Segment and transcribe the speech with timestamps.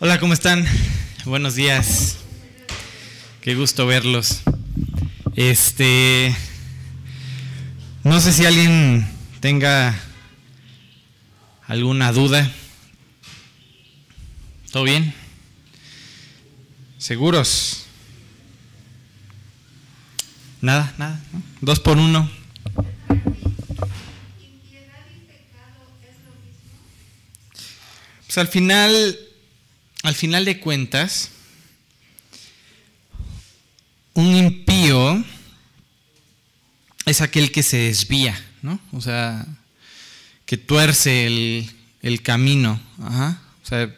[0.00, 0.66] Hola, ¿cómo están?
[1.24, 2.16] Buenos días.
[3.40, 4.40] Qué gusto verlos.
[5.36, 6.34] Este.
[8.02, 9.06] No sé si alguien
[9.38, 9.96] tenga
[11.68, 12.52] alguna duda.
[14.72, 15.14] ¿Todo bien?
[16.98, 17.86] ¿Seguros?
[20.60, 21.20] Nada, nada.
[21.60, 22.28] Dos por uno.
[28.26, 29.16] Pues al final,
[30.04, 31.30] al final de cuentas,
[34.12, 35.24] un impío
[37.06, 38.78] es aquel que se desvía, ¿no?
[38.92, 39.46] O sea,
[40.44, 41.26] que tuerce
[42.02, 43.96] el, camino, o sea,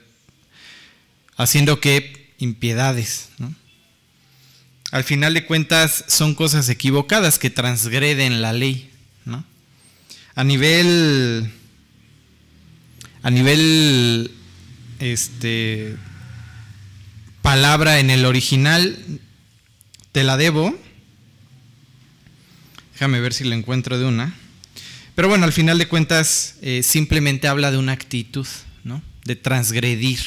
[1.37, 3.53] haciendo que impiedades, ¿no?
[4.93, 8.93] Al final de cuentas son cosas equivocadas que transgreden la ley,
[9.25, 9.45] ¿no?
[10.37, 11.53] A nivel
[13.25, 14.36] a nivel
[15.01, 15.97] este
[17.43, 18.97] palabra en el original
[20.13, 20.79] te la debo.
[22.93, 24.35] Déjame ver si la encuentro de una.
[25.15, 28.47] Pero bueno, al final de cuentas eh, simplemente habla de una actitud,
[28.85, 29.03] ¿no?
[29.25, 30.21] De transgredir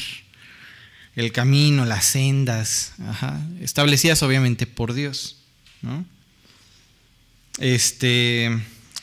[1.16, 2.94] el camino, las sendas,
[3.60, 5.38] establecidas obviamente por Dios,
[5.82, 6.04] ¿no?
[7.58, 8.50] Este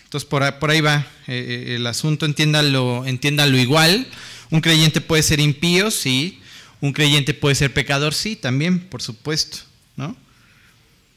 [0.07, 4.07] entonces por ahí, va eh, eh, el asunto, entiéndalo, entiéndalo igual.
[4.49, 6.41] Un creyente puede ser impío, sí.
[6.79, 9.59] Un creyente puede ser pecador, sí, también, por supuesto,
[9.95, 10.15] ¿no?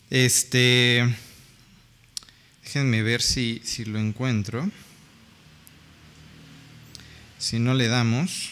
[0.08, 1.06] Este,
[2.64, 4.70] déjenme ver si, si lo encuentro.
[7.38, 8.50] Si no le damos.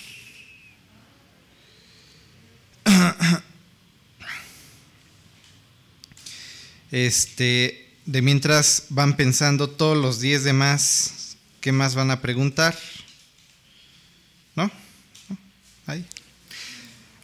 [6.91, 12.79] Este, de mientras van pensando todos los 10 demás, ¿qué más van a preguntar?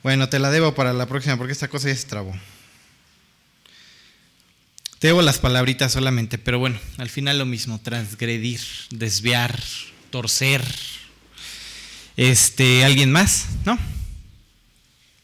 [0.02, 2.34] Bueno, te la debo para la próxima porque esta cosa ya se trabó.
[4.98, 9.58] Te debo las palabritas solamente, pero bueno, al final lo mismo, transgredir, desviar,
[10.10, 10.64] torcer.
[12.16, 13.46] Este, ¿alguien más?
[13.64, 13.78] ¿No?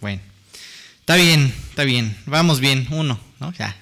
[0.00, 0.20] Bueno.
[1.00, 2.16] Está bien, está bien.
[2.26, 3.52] Vamos bien, uno, ¿no?
[3.54, 3.76] Ya.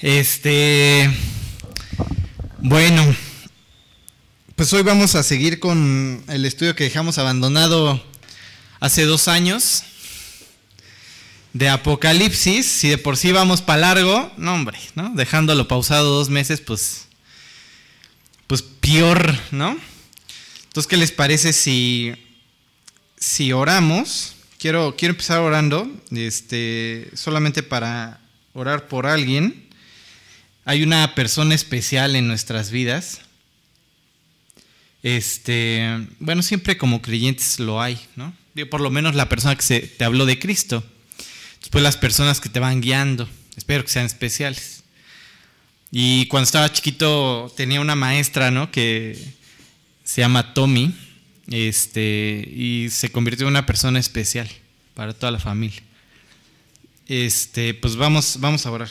[0.00, 1.10] Este,
[2.58, 3.04] bueno,
[4.58, 8.02] pues hoy vamos a seguir con el estudio que dejamos abandonado
[8.80, 9.84] hace dos años
[11.52, 12.66] de Apocalipsis.
[12.66, 15.12] Si de por sí vamos para largo, no hombre, ¿no?
[15.14, 17.06] Dejándolo pausado dos meses, pues,
[18.48, 19.78] pues peor, ¿no?
[20.64, 22.14] Entonces, ¿qué les parece si,
[23.16, 24.34] si oramos?
[24.58, 28.18] Quiero, quiero empezar orando, este, solamente para
[28.54, 29.68] orar por alguien.
[30.64, 33.20] Hay una persona especial en nuestras vidas.
[35.02, 38.34] Este, bueno, siempre como creyentes lo hay, ¿no?
[38.70, 40.84] Por lo menos la persona que se, te habló de Cristo.
[41.60, 43.28] Después las personas que te van guiando.
[43.56, 44.82] Espero que sean especiales.
[45.90, 48.70] Y cuando estaba chiquito tenía una maestra, ¿no?
[48.70, 49.16] Que
[50.04, 50.94] se llama Tommy.
[51.50, 54.48] Este, y se convirtió en una persona especial
[54.94, 55.82] para toda la familia.
[57.06, 58.90] Este, pues vamos, vamos a orar.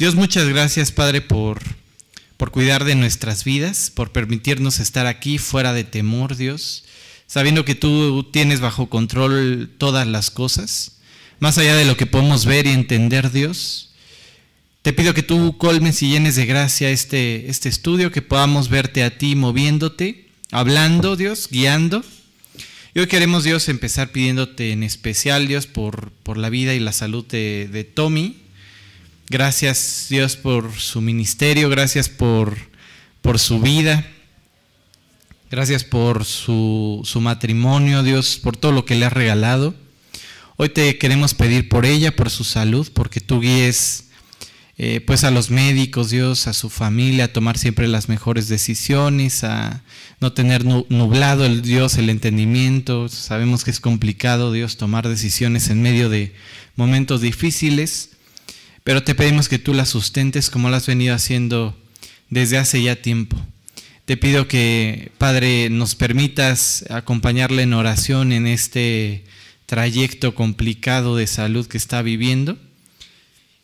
[0.00, 1.60] Dios, muchas gracias, Padre, por,
[2.38, 6.84] por cuidar de nuestras vidas, por permitirnos estar aquí fuera de temor, Dios,
[7.26, 11.00] sabiendo que tú tienes bajo control todas las cosas,
[11.38, 13.90] más allá de lo que podemos ver y entender, Dios.
[14.80, 19.04] Te pido que tú colmes y llenes de gracia este, este estudio, que podamos verte
[19.04, 22.02] a ti moviéndote, hablando, Dios, guiando.
[22.94, 26.92] Y hoy queremos, Dios, empezar pidiéndote en especial, Dios, por, por la vida y la
[26.92, 28.38] salud de, de Tommy,
[29.30, 32.56] Gracias Dios por su ministerio, gracias por,
[33.22, 34.04] por su vida,
[35.52, 39.76] gracias por su, su, matrimonio, Dios, por todo lo que le has regalado.
[40.56, 44.08] Hoy te queremos pedir por ella, por su salud, porque tú guíes
[44.78, 49.44] eh, pues a los médicos, Dios, a su familia, a tomar siempre las mejores decisiones,
[49.44, 49.84] a
[50.18, 53.08] no tener nublado el Dios el entendimiento.
[53.08, 56.34] Sabemos que es complicado, Dios, tomar decisiones en medio de
[56.74, 58.10] momentos difíciles.
[58.84, 61.76] Pero te pedimos que tú la sustentes como lo has venido haciendo
[62.28, 63.36] desde hace ya tiempo.
[64.04, 69.24] Te pido que, Padre, nos permitas acompañarle en oración en este
[69.66, 72.58] trayecto complicado de salud que está viviendo.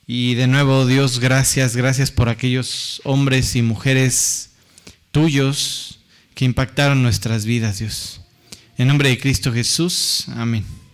[0.07, 4.51] Y de nuevo, Dios, gracias, gracias por aquellos hombres y mujeres
[5.11, 5.99] tuyos
[6.35, 8.21] que impactaron nuestras vidas, Dios.
[8.79, 10.86] En nombre de Cristo Jesús, amén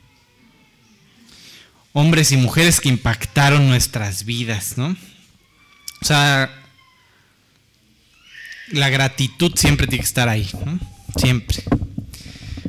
[1.93, 4.97] hombres y mujeres que impactaron nuestras vidas, ¿no?
[6.00, 6.50] O sea,
[8.71, 10.49] la gratitud siempre tiene que estar ahí,
[11.17, 11.62] siempre.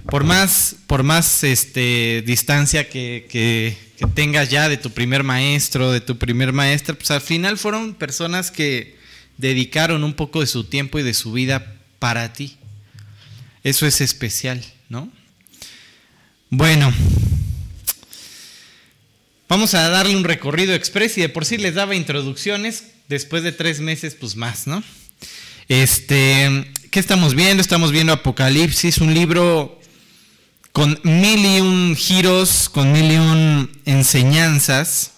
[0.05, 3.77] Por más, por más este, distancia que, que,
[4.13, 8.51] tengas ya de tu primer maestro, de tu primer maestra, pues al final fueron personas
[8.51, 8.97] que
[9.37, 12.57] dedicaron un poco de su tiempo y de su vida para ti.
[13.63, 15.09] Eso es especial, ¿no?
[16.49, 16.93] Bueno,
[19.53, 23.51] vamos a darle un recorrido express y de por sí les daba introducciones, después de
[23.51, 24.83] tres meses, pues más, ¿no?
[25.69, 27.61] Este, ¿qué estamos viendo?
[27.61, 29.79] Estamos viendo Apocalipsis, un libro
[30.71, 35.11] con mil y un giros, con mil y un enseñanzas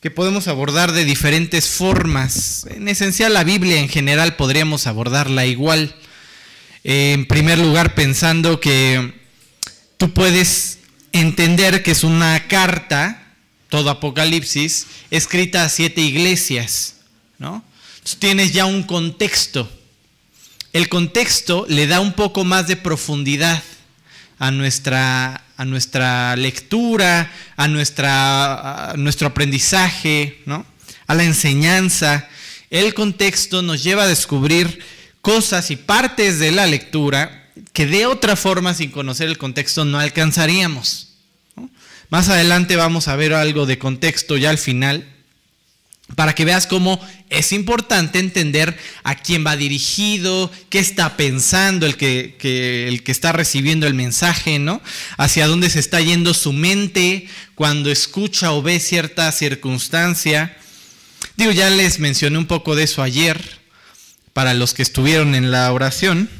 [0.00, 2.68] que podemos abordar de diferentes formas.
[2.70, 5.92] En esencial, la Biblia en general podríamos abordarla igual.
[6.84, 9.12] en primer lugar, pensando que
[9.96, 10.78] tú puedes
[11.10, 13.25] entender que es una carta,
[13.68, 16.96] todo Apocalipsis, escrita a siete iglesias,
[17.38, 17.64] ¿no?
[18.18, 19.68] tienes ya un contexto.
[20.72, 23.62] El contexto le da un poco más de profundidad
[24.38, 30.64] a nuestra, a nuestra lectura, a, nuestra, nuestro aprendizaje, ¿no?
[31.06, 32.28] a la enseñanza.
[32.70, 34.80] El contexto nos lleva a descubrir
[35.20, 39.98] cosas y partes de la lectura que de otra forma, sin conocer el contexto, no
[39.98, 41.15] alcanzaríamos.
[42.08, 45.06] Más adelante vamos a ver algo de contexto ya al final,
[46.14, 47.00] para que veas cómo
[47.30, 52.36] es importante entender a quién va dirigido, qué está pensando el que,
[52.88, 54.80] el que está recibiendo el mensaje, ¿no?
[55.16, 60.56] Hacia dónde se está yendo su mente cuando escucha o ve cierta circunstancia.
[61.36, 63.58] Digo, ya les mencioné un poco de eso ayer,
[64.32, 66.30] para los que estuvieron en la oración.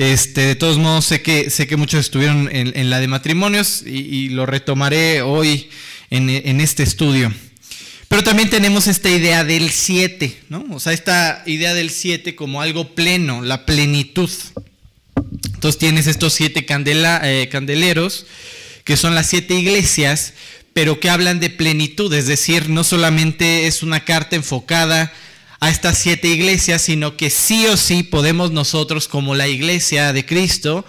[0.00, 4.30] Este, de todos modos, sé que, sé que muchos estuvieron en, la de matrimonios y,
[4.30, 5.68] lo retomaré hoy
[6.08, 6.30] en,
[6.62, 7.30] este estudio.
[8.08, 10.64] Pero también tenemos esta idea del 7, ¿no?
[10.70, 14.30] O sea, esta idea del 7 como algo pleno, la plenitud.
[15.52, 18.24] Entonces tienes estos siete eh, candeleros,
[18.84, 20.32] que son las siete iglesias,
[20.72, 25.12] pero que hablan de plenitud, es decir, no solamente es una carta enfocada
[25.60, 30.26] a estas siete iglesias, sino que sí o sí podemos nosotros, como la iglesia de
[30.26, 30.84] Cristo,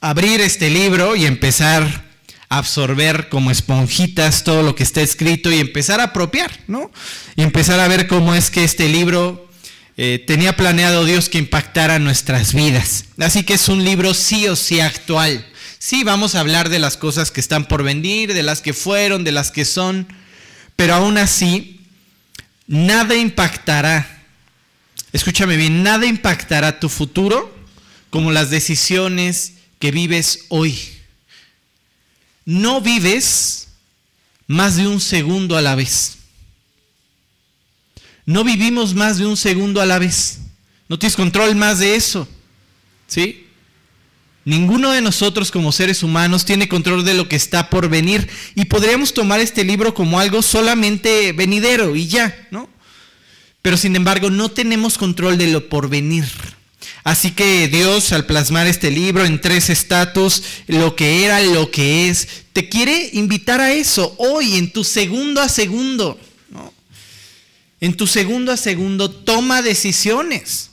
[0.00, 2.04] abrir este libro y empezar
[2.48, 6.90] absorber como esponjitas todo lo que está escrito y empezar a apropiar, ¿no?
[7.36, 9.48] Y empezar a ver cómo es que este libro
[9.96, 13.06] eh, tenía planeado Dios que impactara nuestras vidas.
[13.18, 15.46] Así que es un libro sí o sí actual.
[15.78, 19.24] Sí, vamos a hablar de las cosas que están por venir, de las que fueron,
[19.24, 20.06] de las que son,
[20.76, 21.73] pero aún así,
[22.66, 24.24] nada impactará,
[25.12, 27.54] escúchame bien, nada impactará tu futuro
[28.10, 30.94] como las decisiones que vives hoy
[32.44, 33.68] no vives
[34.46, 36.18] más de un segundo a la vez.
[38.26, 40.38] No vivimos más de un segundo a la vez.
[40.88, 42.28] No tienes control más de eso.
[43.06, 43.43] ¿Sí?
[44.44, 48.66] Ninguno de nosotros como seres humanos tiene control de lo que está por venir y
[48.66, 52.68] podríamos tomar este libro como algo solamente venidero y ya, ¿no?
[53.62, 56.26] Pero sin embargo no tenemos control de lo por venir.
[57.04, 62.08] Así que Dios, al plasmar este libro en tres estatus, lo que era, lo que
[62.08, 66.18] es, te quiere invitar a eso hoy, en tu segundo a segundo.
[67.80, 70.70] En tu segundo a segundo, toma decisiones.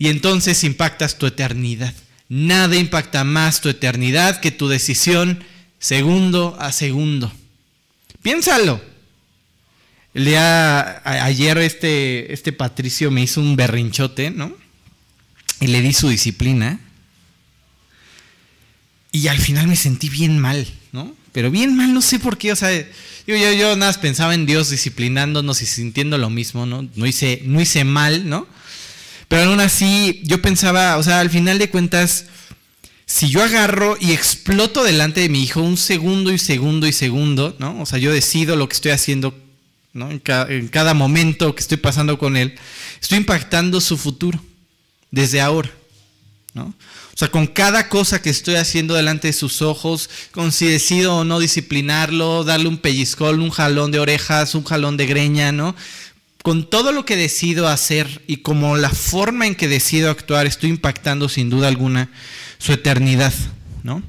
[0.00, 1.94] Y entonces impactas tu eternidad.
[2.30, 5.44] Nada impacta más tu eternidad que tu decisión
[5.78, 7.30] segundo a segundo.
[8.22, 8.80] Piénsalo.
[10.14, 14.56] Ayer este, este Patricio me hizo un berrinchote, ¿no?
[15.60, 16.80] Y le di su disciplina.
[19.12, 21.14] Y al final me sentí bien mal, ¿no?
[21.32, 24.34] Pero bien mal, no sé por qué, o sea, yo, yo, yo nada más pensaba
[24.34, 26.88] en Dios disciplinándonos y sintiendo lo mismo, ¿no?
[26.94, 28.48] No hice, no hice mal, ¿no?
[29.30, 32.24] Pero aún así, yo pensaba, o sea, al final de cuentas,
[33.06, 37.54] si yo agarro y exploto delante de mi hijo un segundo y segundo y segundo,
[37.60, 37.80] ¿no?
[37.80, 39.32] O sea, yo decido lo que estoy haciendo
[39.94, 40.18] en,
[40.68, 42.56] cada, momento que estoy pasando con él,
[43.00, 44.42] estoy impactando su futuro
[45.12, 45.70] desde ahora.
[46.56, 46.74] O
[47.14, 51.24] sea, con cada cosa que estoy haciendo delante de sus ojos, con si decido o
[51.24, 55.76] no disciplinarlo, darle un pellizcón, un jalón de orejas, un jalón de greña, ¿no?
[56.42, 60.70] Con todo lo que decido hacer y como la forma en que decido actuar, estoy
[60.70, 62.10] impactando sin duda alguna
[62.58, 63.34] su eternidad,
[63.82, 64.02] ¿no?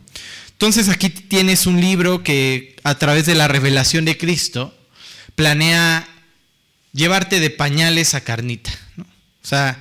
[0.51, 4.77] Entonces aquí tienes un libro que a través de la revelación de Cristo
[5.35, 6.07] planea
[6.93, 8.71] llevarte de pañales a carnita.
[8.97, 9.79] O sea,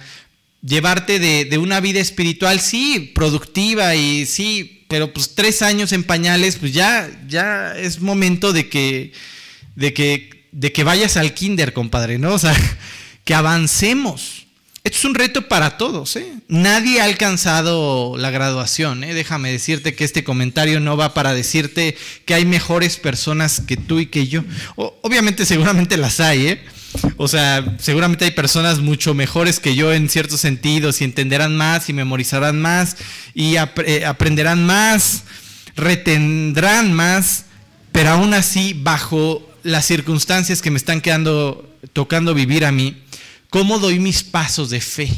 [0.62, 6.57] llevarte de, una vida espiritual, sí, productiva y sí, pero pues tres años en pañales,
[6.57, 9.12] pues ya, ya es momento de que,
[9.76, 12.35] de que, de que vayas al kinder, compadre, ¿no?
[12.35, 12.54] O sea,
[13.25, 14.47] que avancemos.
[14.85, 16.16] esto es un reto para todos.
[16.16, 16.33] ¿eh?
[16.49, 19.04] Nadie ha alcanzado la graduación.
[19.04, 19.14] ¿eh?
[19.14, 24.00] Déjame decirte que este comentario no va para decirte que hay mejores personas que tú
[24.00, 24.42] y que yo.
[24.76, 26.47] obviamente, seguramente las hay.
[26.47, 26.64] ¿eh?
[27.16, 31.88] O sea, seguramente hay personas mucho mejores que yo en ciertos sentidos y entenderán más
[31.88, 32.97] y memorizarán más
[33.35, 35.23] y eh, aprenderán más,
[35.76, 37.45] retendrán más,
[37.92, 42.97] pero aún así, bajo las circunstancias que me están quedando, tocando vivir a mí,
[43.50, 45.11] ¿Cómo doy mis pasos de fe?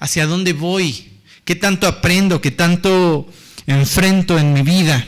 [0.00, 1.12] ¿Hacia dónde voy?
[1.44, 2.40] ¿Qué tanto aprendo?
[2.40, 3.32] ¿Qué tanto
[3.68, 5.06] enfrento en mi vida?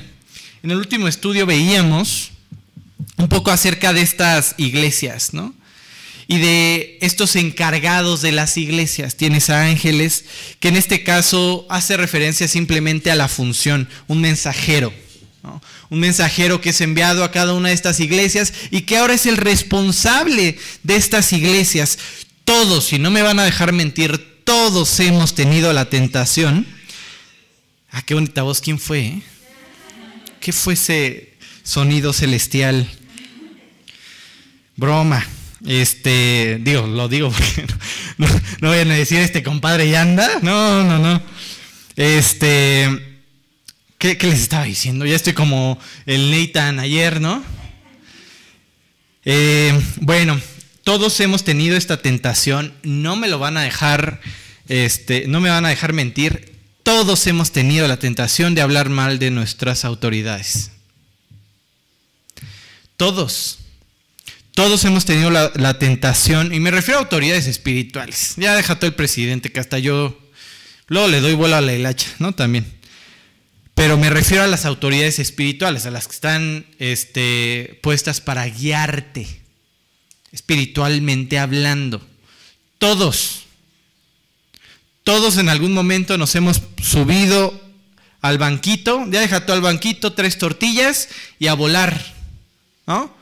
[0.63, 2.31] En el último estudio veíamos
[3.17, 5.53] un poco acerca de estas iglesias, ¿no?
[6.29, 9.17] Y de estos encargados de las iglesias.
[9.17, 10.25] Tienes a ángeles,
[10.61, 14.95] que en este caso hace referencia simplemente a la función, un mensajero.
[15.91, 19.27] Un mensajero que es enviado a cada una de estas iglesias y que ahora es
[19.27, 21.99] el responsable de estas iglesias
[22.45, 26.67] todos, y no me van a dejar mentir, todos hemos tenido la tentación.
[27.91, 29.01] Ah, qué bonita voz, ¿quién fue?
[29.01, 29.23] Eh?
[30.41, 32.89] ¿Qué fue ese sonido celestial?
[34.77, 35.27] Broma.
[35.65, 37.65] Este, digo, lo digo porque
[38.19, 38.27] no,
[38.61, 40.41] no, a decir este compadre ya anda.
[40.43, 41.23] No, no, no.
[41.97, 43.14] Este,
[44.05, 45.07] ¿qué, ¿qué, les estaba diciendo?
[45.07, 47.43] Ya estoy como el Nathan ayer, ¿no?
[49.25, 50.39] Eh, bueno,
[50.83, 54.21] todos hemos tenido esta tentación, no me lo van a dejar,
[54.69, 59.19] este, no me van a dejar mentir, todos hemos tenido la tentación de hablar mal
[59.19, 60.73] de nuestras autoridades.
[62.99, 63.61] Todos.
[64.53, 68.35] Todos hemos tenido la, tentación, y me refiero a autoridades espirituales.
[68.37, 70.21] Ya deja todo el presidente, que hasta yo
[70.89, 72.35] luego le doy vuelo a la hilacha, ¿no?
[72.35, 72.84] También.
[73.75, 79.43] Pero me refiero a las autoridades espirituales, a las que están este, puestas para guiarte
[80.33, 82.01] espiritualmente hablando.
[82.79, 83.45] Todos,
[85.03, 87.61] todos en algún momento nos hemos subido
[88.21, 92.15] al banquito, ya deja todo al banquito, tres tortillas y a volar,
[92.87, 93.15] ¿no?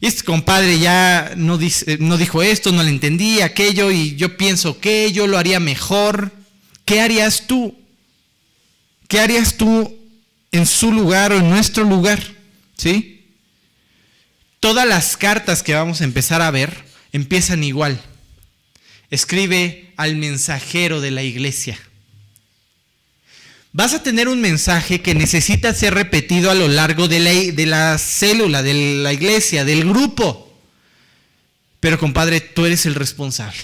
[0.00, 5.12] Y este compadre ya no dijo esto, no le entendí aquello y yo pienso que
[5.12, 6.32] yo lo haría mejor.
[6.86, 7.76] ¿Qué harías tú?
[9.10, 9.98] ¿Qué harías tú
[10.52, 12.22] en su lugar o en nuestro lugar?
[12.76, 13.26] ¿Sí?
[14.60, 18.00] Todas las cartas que vamos a empezar a ver empiezan igual.
[19.10, 21.76] Escribe al mensajero de la iglesia.
[23.72, 27.66] Vas a tener un mensaje que necesita ser repetido a lo largo de la, de
[27.66, 30.56] la célula, de la iglesia, del grupo.
[31.80, 33.58] Pero compadre, tú eres el responsable.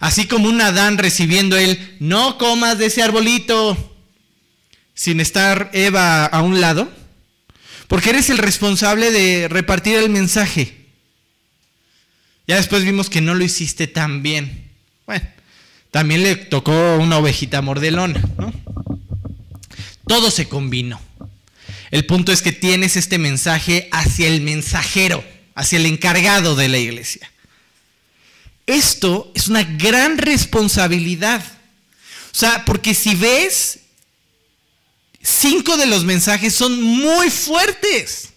[0.00, 3.76] Así como un Adán recibiendo él, no comas de ese arbolito,
[4.94, 6.90] sin estar Eva a un lado,
[7.86, 10.86] porque eres el responsable de repartir el mensaje.
[12.46, 14.70] Ya después vimos que no lo hiciste tan bien.
[15.06, 15.28] Bueno,
[15.90, 18.52] también le tocó una ovejita mordelona, ¿no?
[20.06, 20.98] Todo se combinó.
[21.90, 25.22] El punto es que tienes este mensaje hacia el mensajero,
[25.54, 27.30] hacia el encargado de la iglesia.
[28.70, 31.44] Esto es una gran responsabilidad.
[32.32, 33.80] O sea, porque si ves
[35.20, 38.28] cinco de los mensajes son muy fuertes.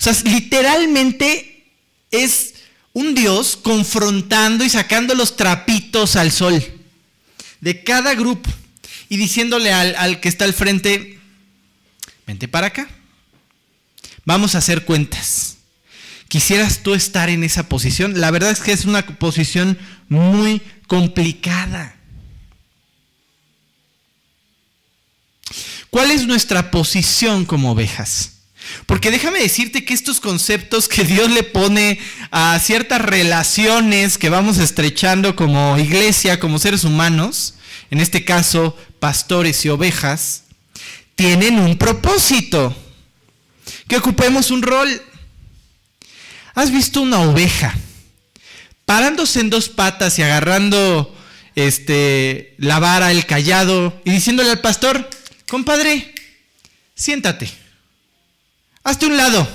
[0.00, 1.64] O sea, literalmente
[2.10, 2.54] es
[2.92, 6.64] un Dios confrontando y sacando los trapitos al sol
[7.60, 8.50] de cada grupo
[9.08, 11.20] y diciéndole al, que está al frente,
[12.26, 12.88] vente para acá,
[14.24, 15.55] vamos a hacer cuentas.
[16.28, 18.20] ¿Quisieras tú estar en esa posición?
[18.20, 19.78] La verdad es que es una posición
[20.08, 21.94] muy complicada.
[25.90, 28.32] ¿Cuál es nuestra posición como ovejas?
[28.86, 31.98] Porque déjame decirte que estos conceptos que Dios le pone
[32.30, 37.54] a ciertas relaciones que vamos estrechando como iglesia, como seres humanos,
[37.90, 40.44] en este caso pastores y ovejas,
[41.14, 42.76] tienen un propósito.
[43.88, 45.02] Que ocupemos un rol.
[46.56, 47.74] ¿Has visto una oveja
[48.86, 51.14] parándose en dos patas y agarrando
[51.54, 55.10] este, la vara, el callado y diciéndole al pastor,
[55.46, 56.14] compadre,
[56.94, 57.50] siéntate,
[58.84, 59.46] hazte un lado,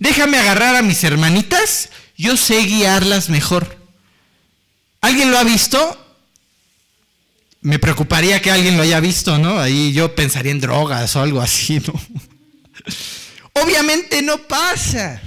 [0.00, 3.78] déjame agarrar a mis hermanitas, yo sé guiarlas mejor.
[5.00, 6.04] ¿Alguien lo ha visto?
[7.60, 9.60] Me preocuparía que alguien lo haya visto, ¿no?
[9.60, 11.94] Ahí yo pensaría en drogas o algo así, ¿no?
[13.62, 15.22] Obviamente no pasa.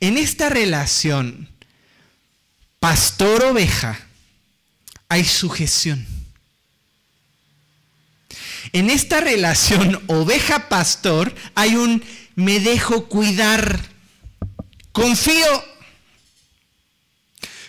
[0.00, 1.48] En esta relación,
[2.78, 4.00] pastor-oveja,
[5.10, 6.06] hay sujeción.
[8.72, 12.02] En esta relación oveja-pastor hay un
[12.34, 13.78] me dejo cuidar,
[14.92, 15.64] confío.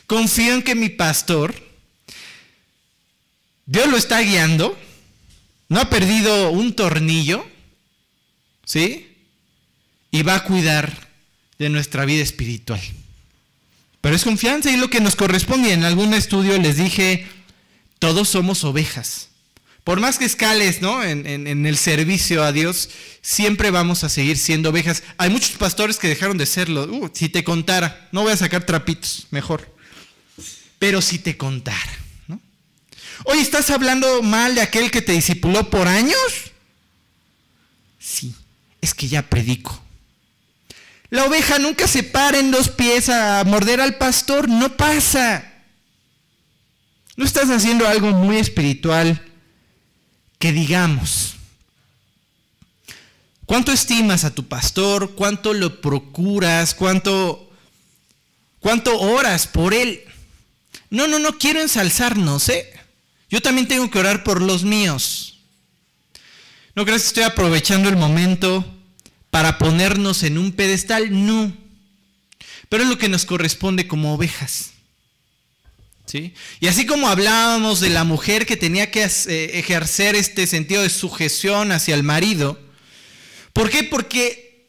[0.07, 1.53] confío en que mi pastor,
[3.65, 4.77] Dios lo está guiando,
[5.67, 7.45] no ha perdido un tornillo,
[8.63, 9.17] ¿sí?
[10.11, 11.11] Y va a cuidar
[11.62, 12.82] de nuestra vida espiritual.
[14.01, 15.74] Pero es confianza y lo que nos corresponde.
[15.74, 17.27] En algún estudio les dije,
[18.00, 19.30] todos somos ovejas.
[19.84, 21.03] Por más que escales ¿no?
[21.03, 22.89] en, el servicio a Dios,
[23.22, 25.03] siempre vamos a seguir siendo ovejas.
[25.18, 26.86] Hay muchos pastores que dejaron de serlo.
[26.86, 29.72] Uh, si te contara, no voy a sacar trapitos, mejor.
[30.80, 32.00] Pero si te contara.
[32.27, 32.39] ¿no?
[33.25, 36.51] Oye, ¿estás hablando mal de aquel que te discipuló por años?
[38.00, 38.34] Sí,
[38.82, 39.80] es que ya predico.
[41.12, 45.44] La oveja nunca se para en dos pies a morder al pastor, no pasa.
[47.18, 49.22] No estás haciendo algo muy espiritual
[50.39, 51.36] que digamos.
[53.46, 55.13] ¿Cuánto estimas a tu pastor?
[55.13, 56.74] ¿Cuánto lo procuras?
[56.74, 57.51] ¿Cuánto,
[58.62, 60.06] cuánto oras por él?
[60.89, 62.72] No, no, no quiero ensalzarnos, ¿eh?
[63.30, 65.39] Yo también tengo que orar por los míos.
[66.74, 68.65] ¿No crees que estoy aprovechando el momento
[69.31, 71.25] para ponernos en un pedestal?
[71.25, 71.51] No.
[72.69, 74.71] Pero es lo que nos corresponde como ovejas.
[76.13, 80.89] Y así como hablábamos de la mujer que tenía que eh, ejercer este sentido de
[80.89, 82.59] sujeción hacia el marido,
[83.53, 83.83] ¿por qué?
[83.83, 84.67] Porque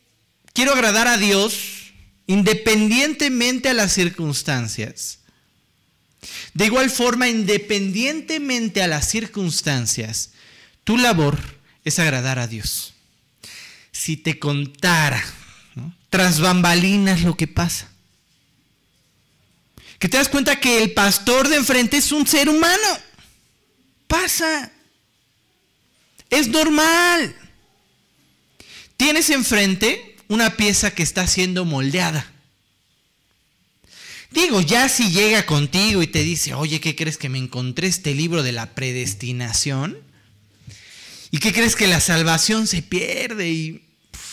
[0.52, 1.92] quiero agradar a Dios
[2.26, 5.18] independientemente a las circunstancias.
[6.54, 10.30] De igual forma, independientemente a las circunstancias,
[10.84, 11.38] tu labor
[11.84, 12.91] es agradar a Dios.
[13.92, 15.22] Si te contara
[16.10, 17.92] tras bambalinas lo que pasa,
[20.02, 22.98] que te das cuenta que el pastor de enfrente es un ser humano.
[24.08, 24.72] Pasa.
[26.28, 27.36] Es normal.
[28.96, 32.32] Tienes enfrente una pieza que está siendo moldeada.
[34.32, 38.14] Digo, ya si llega contigo y te dice, oye, ¿qué crees que me encontré este
[38.14, 39.98] libro de la predestinación?
[41.30, 43.82] ¿Y qué crees que la salvación se pierde y,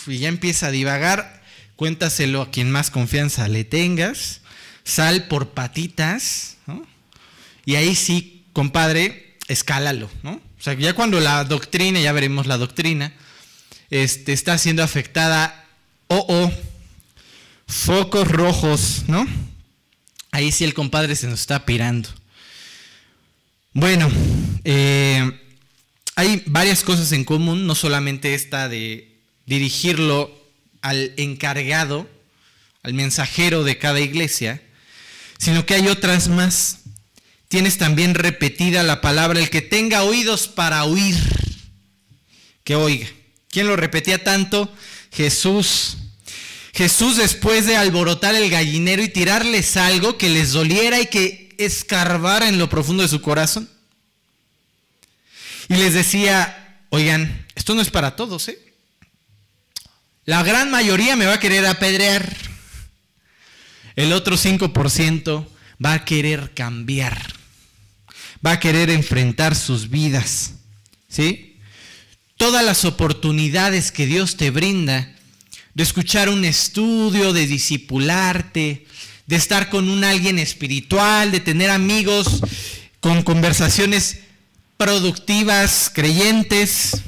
[0.08, 1.42] y ya empieza a divagar?
[1.76, 4.42] Cuéntaselo a quien más confianza le tengas
[4.90, 6.58] sal por patitas.
[7.66, 10.32] Y ahí sí, compadre, escálalo, ¿no?
[10.34, 13.14] O sea, ya cuando la doctrina, ya veremos la doctrina,
[13.90, 15.66] este, está siendo afectada,
[16.08, 16.52] oh, oh,
[17.68, 19.26] focos rojos, ¿no?
[20.32, 22.10] Ahí sí el compadre se nos está pirando.
[23.74, 24.10] Bueno,
[24.64, 25.32] eh,
[26.16, 29.09] hay varias cosas en común, no solamente esta de
[29.50, 30.32] dirigirlo
[30.82, 32.08] al encargado,
[32.84, 34.62] al mensajero de cada iglesia,
[35.40, 36.82] sino que hay otras más.
[37.48, 41.16] Tienes también repetida la palabra, el que tenga oídos para oír,
[42.64, 43.08] que oiga.
[43.50, 44.72] ¿Quién lo repetía tanto?
[45.12, 45.98] Jesús.
[46.72, 52.48] Jesús después de alborotar el gallinero y tirarles algo que les doliera y que escarbara
[52.48, 53.68] en lo profundo de su corazón.
[55.70, 58.69] Y les decía, oigan, esto no es para todos, ¿eh?
[60.30, 62.38] La gran mayoría me va a querer apedrear.
[63.96, 65.48] El otro 5%
[65.84, 67.34] va a querer cambiar,
[68.46, 70.54] va a querer enfrentar sus vidas.
[71.08, 71.58] ¿Sí?
[72.38, 75.16] Todas las oportunidades que Dios te brinda
[75.74, 78.86] de escuchar un estudio, de discipularte,
[79.26, 82.42] de estar con un alguien espiritual, de tener amigos
[83.00, 84.20] con conversaciones
[84.78, 87.02] productivas, creyentes.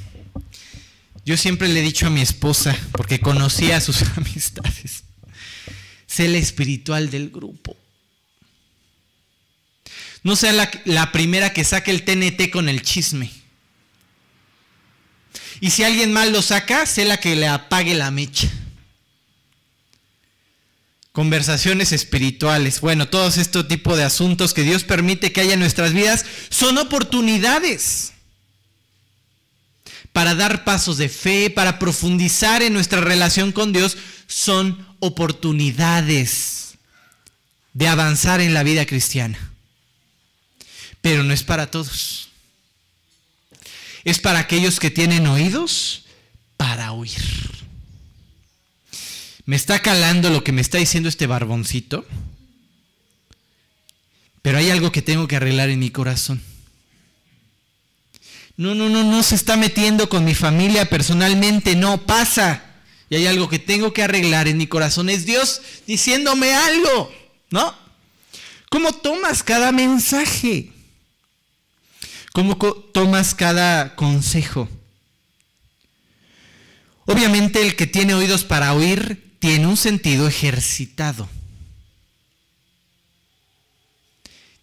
[1.24, 5.04] Yo siempre le he dicho a mi esposa, porque conocía a sus amistades,
[6.08, 7.78] sé la espiritual del grupo.
[10.24, 10.54] No sea
[10.86, 13.32] la, primera que saque el TNT con el chisme.
[15.60, 18.48] Y si alguien mal lo saca, sé la que le apague la mecha.
[21.12, 22.82] Conversaciones espirituales.
[22.82, 26.78] Bueno, todos estos tipos de asuntos que Dios permite que haya en nuestras vidas son
[26.78, 28.11] oportunidades
[30.14, 33.98] para dar pasos de fe, para profundizar en nuestra relación con Dios,
[34.28, 36.76] son oportunidades
[37.74, 39.52] de avanzar en la vida cristiana.
[41.02, 42.30] Pero no es para todos.
[44.04, 46.06] Es para aquellos que tienen oídos
[46.58, 47.22] para oír.
[49.46, 52.06] Me está calando lo que me está diciendo este barboncito,
[54.42, 56.42] pero hay algo que tengo que arreglar en mi corazón.
[58.62, 62.64] No, no, no, no se está metiendo con mi familia personalmente, no pasa
[63.10, 67.12] y hay algo que tengo que arreglar en mi corazón, es Dios diciéndome algo,
[67.50, 67.74] ¿no?
[68.70, 70.72] ¿Cómo tomas cada mensaje?
[72.34, 74.70] ¿Cómo tomas cada consejo?
[77.08, 81.28] Obviamente el que tiene oídos para oír tiene un sentido ejercitado.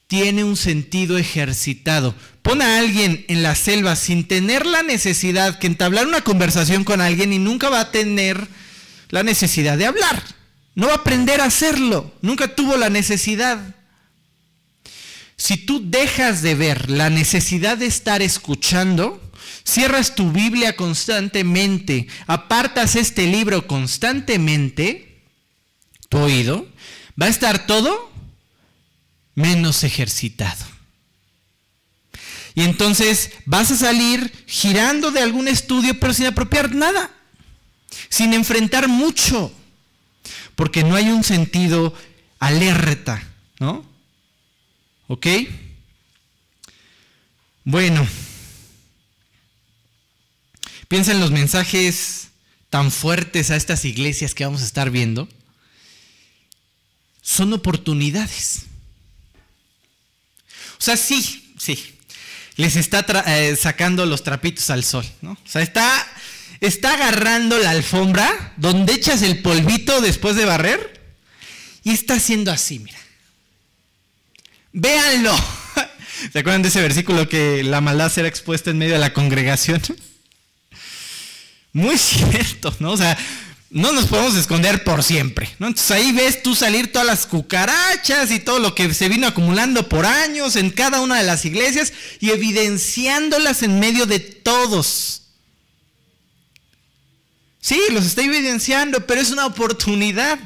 [0.08, 2.14] tiene un sentido ejercitado.
[2.48, 7.02] Pon a alguien en la selva sin tener la necesidad que entablar una conversación con
[7.02, 8.48] alguien y nunca va a tener
[9.10, 10.22] la necesidad de hablar.
[10.74, 12.10] No va a aprender a hacerlo.
[12.22, 13.74] Nunca tuvo la necesidad.
[15.36, 19.20] Si tú dejas de ver la necesidad de estar escuchando,
[19.62, 25.22] cierras tu Biblia constantemente, apartas este libro constantemente,
[26.08, 26.66] tu oído,
[27.20, 28.10] va a estar todo
[29.34, 30.77] menos ejercitado.
[32.58, 37.08] Y entonces vas a salir girando de algún estudio, pero sin apropiar nada,
[38.08, 39.52] sin enfrentar mucho,
[40.56, 41.94] porque no hay un sentido
[42.40, 43.22] alerta,
[43.60, 43.86] ¿no?
[45.06, 45.24] ¿Ok?
[47.62, 48.04] Bueno,
[50.88, 52.30] piensa en los mensajes
[52.70, 55.28] tan fuertes a estas iglesias que vamos a estar viendo.
[57.22, 58.64] Son oportunidades.
[60.76, 61.94] O sea, sí, sí,
[62.58, 65.32] les está eh, sacando los trapitos al sol, ¿no?
[65.32, 66.06] O sea, está,
[66.60, 71.00] está agarrando la alfombra donde echas el polvito después de barrer
[71.84, 72.98] y está haciendo así, mira.
[74.72, 75.36] Véanlo.
[76.32, 79.80] ¿Se acuerdan de ese versículo que la maldad será expuesta en medio de la congregación?
[81.72, 82.90] Muy cierto, ¿no?
[82.90, 83.16] O sea,
[83.70, 85.54] no nos podemos esconder por siempre.
[85.58, 85.66] ¿no?
[85.66, 89.88] Entonces ahí ves tú salir todas las cucarachas y todo lo que se vino acumulando
[89.88, 95.22] por años en cada una de las iglesias y evidenciándolas en medio de todos.
[97.60, 100.38] Sí, los está evidenciando, pero es una oportunidad.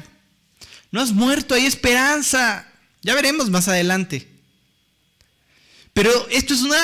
[0.91, 2.67] No has muerto, hay esperanza.
[3.01, 4.27] Ya veremos más adelante.
[5.93, 6.81] Pero esto es una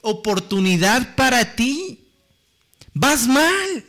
[0.00, 2.00] oportunidad para ti.
[2.92, 3.84] Vas mal.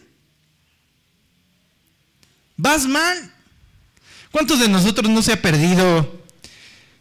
[2.57, 3.31] Vas mal.
[4.31, 6.23] ¿Cuántos de nosotros no se ha perdido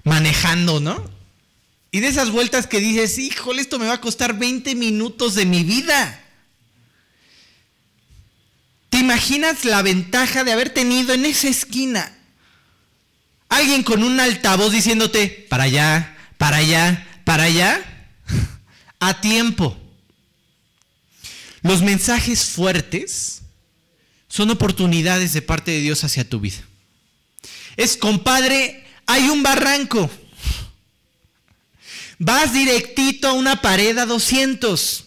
[0.04, 1.02] manejando, no?
[1.90, 5.46] Y de esas vueltas que dices, híjole, esto me va a costar 20 minutos de
[5.46, 6.22] mi vida.
[8.90, 12.12] ¿Te imaginas la ventaja de haber tenido en esa esquina
[13.48, 17.82] alguien con un altavoz diciéndote, para allá, para allá, para allá,
[19.00, 19.76] a tiempo?
[21.62, 23.42] Los mensajes fuertes
[24.36, 26.58] son oportunidades de parte de Dios hacia tu vida.
[27.78, 30.10] Es, compadre, hay un barranco.
[32.18, 35.06] Vas directito a una pared a 200.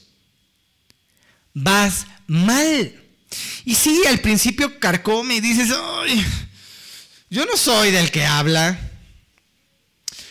[1.54, 3.00] Vas mal.
[3.66, 6.26] Y sí, al principio carcome y dices, Ay,
[7.30, 8.80] yo no soy del que habla.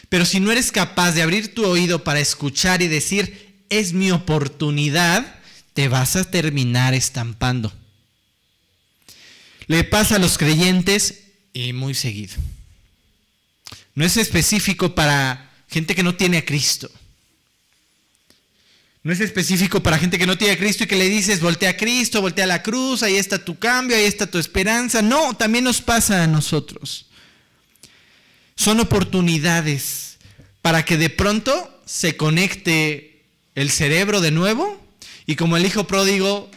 [0.08, 4.11] Pero si no eres capaz de abrir tu oído para escuchar y decir, es mi
[4.11, 5.38] oportunidad,
[5.72, 7.72] te vas a terminar estampando.
[9.68, 12.35] Le pasa a los creyentes y muy seguido.
[13.94, 16.90] No es específico para gente que no tiene a Cristo.
[19.02, 21.70] No es específico para gente que no tiene a Cristo y que le dices, voltea
[21.70, 25.02] a Cristo, voltea a la cruz, ahí está tu cambio, ahí está tu esperanza.
[25.02, 27.07] No, también nos pasa a nosotros.
[28.54, 30.18] Son oportunidades
[30.62, 34.83] para que de pronto se conecte el cerebro de nuevo
[35.26, 36.50] y como el hijo pródigo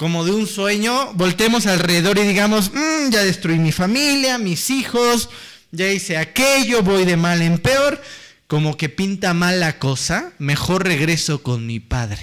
[0.00, 5.28] como de un sueño, voltemos alrededor y digamos, mm, ya destruí mi familia, mis hijos,
[5.72, 8.00] ya hice aquello, voy de mal en peor,
[8.46, 12.22] como que pinta mal la cosa, mejor regreso con mi padre.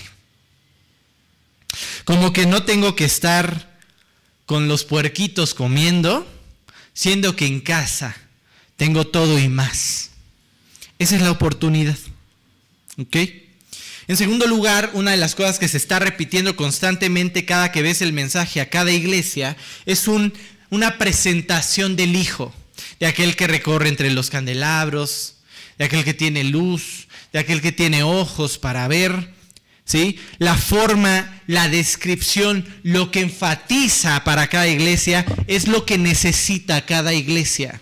[2.04, 3.78] Como que no tengo que estar
[4.48, 6.28] con los puerquitos comiendo,
[6.96, 8.18] siendo que en casa
[8.76, 10.10] tengo todo y más.
[10.98, 12.00] Esa es la oportunidad.
[12.98, 13.18] ¿Ok?
[14.08, 18.02] En segundo lugar, una de las cosas que se está repitiendo constantemente cada que ves
[18.02, 22.54] el mensaje a cada iglesia es una presentación del Hijo,
[23.02, 25.36] de aquel que recorre entre los candelabros,
[25.78, 29.36] de aquel que tiene luz, de aquel que tiene ojos para ver.
[29.84, 30.20] ¿Sí?
[30.38, 37.14] La forma, la descripción, lo que enfatiza para cada iglesia es lo que necesita cada
[37.14, 37.82] iglesia.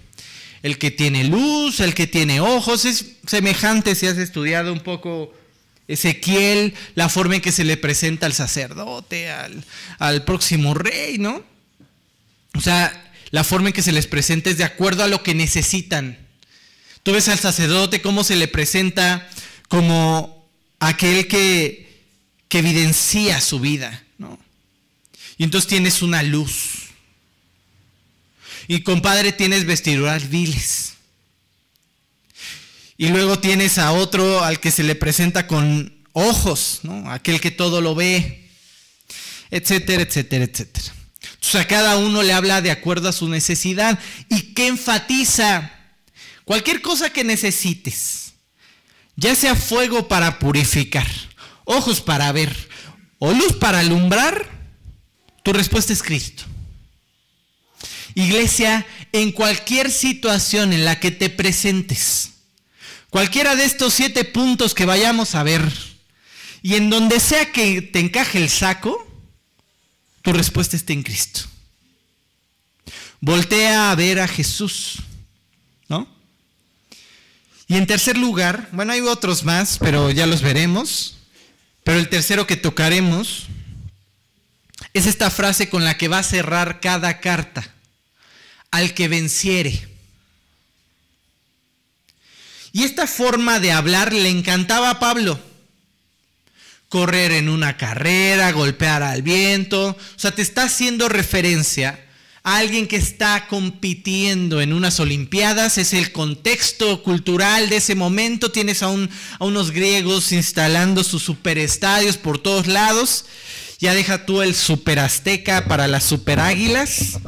[0.62, 5.34] El que tiene luz, el que tiene ojos, es semejante si has estudiado un poco
[5.88, 11.44] Ezequiel, la forma en que se le presenta al sacerdote, al, próximo rey, ¿no?
[12.56, 15.36] O sea, la forma en que se les presenta es de acuerdo a lo que
[15.36, 16.18] necesitan.
[17.04, 19.30] Tú ves al sacerdote cómo se le presenta
[19.68, 22.04] como aquel que,
[22.48, 24.40] que evidencia su vida, ¿no?
[25.38, 26.86] Y entonces tienes una luz.
[28.68, 30.95] Y compadre, tienes vestiduras viles.
[32.98, 36.82] Y luego tienes a otro al que se le presenta con ojos.
[37.08, 38.50] Aquel que todo lo ve,
[39.52, 40.94] etcétera, etcétera, etcétera.
[41.34, 45.72] Entonces a cada uno le habla de acuerdo a su necesidad y que enfatiza
[46.44, 48.34] cualquier cosa que necesites.
[49.16, 51.08] ya sea fuego para purificar,
[51.64, 52.54] ojos para ver
[53.20, 54.50] o luz para alumbrar,
[55.44, 56.44] tu respuesta es Cristo.
[58.14, 62.32] Iglesia, en cualquier situación en la que te presentes,
[63.16, 65.72] cualquiera de estos siete puntos que vayamos a ver,
[66.62, 69.08] y en donde sea que te encaje el saco,
[70.22, 71.40] tu respuesta está en Cristo.
[73.22, 74.98] Voltea a ver a Jesús,
[75.88, 76.10] ¿no?
[77.70, 81.16] Y en tercer lugar, bueno, hay otros más, pero ya los veremos.
[81.86, 83.46] Pero el tercero que tocaremos
[84.94, 87.66] es esta frase con la que va a cerrar cada carta.
[88.72, 89.95] Al que venciere.
[92.76, 95.40] Y esta forma de hablar le encantaba a Pablo.
[96.90, 99.92] Correr en una carrera, golpear al viento.
[99.92, 102.06] O sea, te está haciendo referencia
[102.44, 108.52] a alguien que está compitiendo en unas Olimpiadas, es el contexto cultural de ese momento,
[108.52, 113.24] tienes a, a unos griegos instalando sus superestadios por todos lados,
[113.80, 117.20] ya deja tú el super azteca para las super águilas,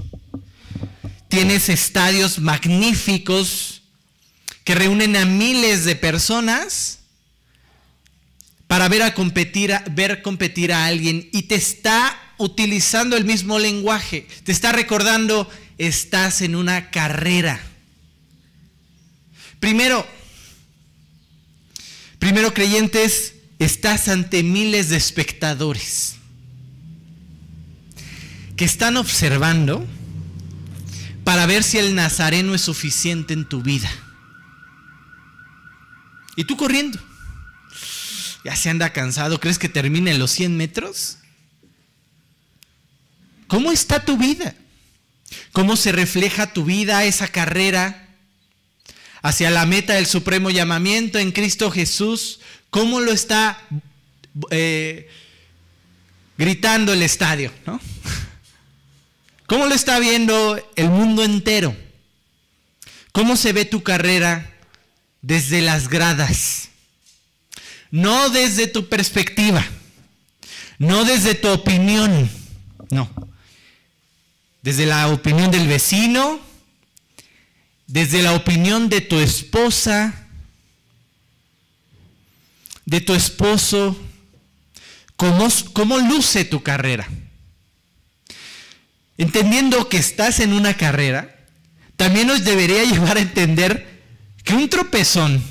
[1.30, 3.77] tienes estadios magníficos
[4.68, 7.00] que reúnen a miles de personas
[8.68, 14.28] para ver a competir, ver competir a alguien y te está utilizando el mismo lenguaje.
[14.44, 17.62] Te está recordando, estás en una carrera.
[19.62, 20.06] Primero,
[22.20, 26.18] primero creyentes, estás ante miles de espectadores
[28.58, 29.88] que están observando
[31.24, 33.90] para ver si el nazareno es suficiente en tu vida.
[36.38, 36.98] Y tú corriendo.
[38.46, 41.18] Ya se anda cansado, ¿crees que termine en los 100 metros?
[43.48, 44.56] ¿Cómo está tu vida?
[45.52, 48.08] ¿Cómo se refleja tu vida, esa carrera
[49.22, 52.40] hacia la meta del supremo llamamiento en Cristo Jesús?
[52.70, 53.60] ¿Cómo lo está
[54.52, 55.10] eh,
[56.38, 57.52] gritando el estadio?
[59.48, 61.76] ¿Cómo lo está viendo el mundo entero?
[63.12, 64.57] ¿Cómo se ve tu carrera
[65.22, 66.70] desde las gradas?
[67.92, 69.66] No desde tu perspectiva,
[70.78, 72.30] no desde tu opinión,
[72.92, 73.10] no.
[74.62, 76.40] Desde la opinión del vecino,
[77.88, 80.28] desde la opinión de tu esposa,
[82.86, 83.98] de tu esposo,
[85.16, 87.08] cómo, cómo luce tu carrera.
[89.18, 91.36] Entendiendo que estás en una carrera,
[91.96, 93.97] también nos debería llevar a entender
[94.48, 95.44] que un tropezón,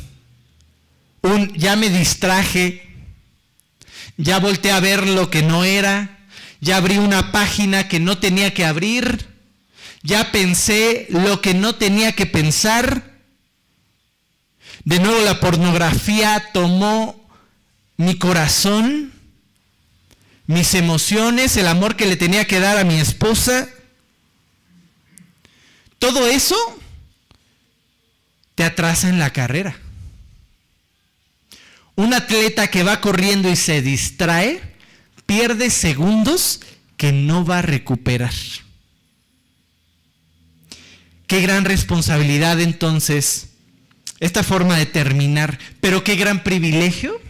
[1.21, 2.83] un ya me distraje,
[4.17, 6.27] ya volteé a ver lo que no era,
[6.63, 9.27] ya abrí una página que no tenía que abrir,
[10.03, 13.21] ya pensé lo que no tenía que pensar.
[14.85, 17.29] De nuevo la pornografía tomó
[17.99, 19.13] mi corazón,
[20.47, 23.69] mis emociones, el amor que le tenía que dar a mi esposa.
[25.99, 26.57] Todo eso
[28.57, 29.77] te atrasa en la carrera.
[31.95, 34.61] Un atleta que va corriendo y se distrae,
[35.27, 36.61] pierde segundos
[36.97, 38.33] que no va a recuperar.
[41.27, 43.49] Qué gran responsabilidad entonces
[44.21, 47.21] esta forma de terminar, pero qué gran privilegio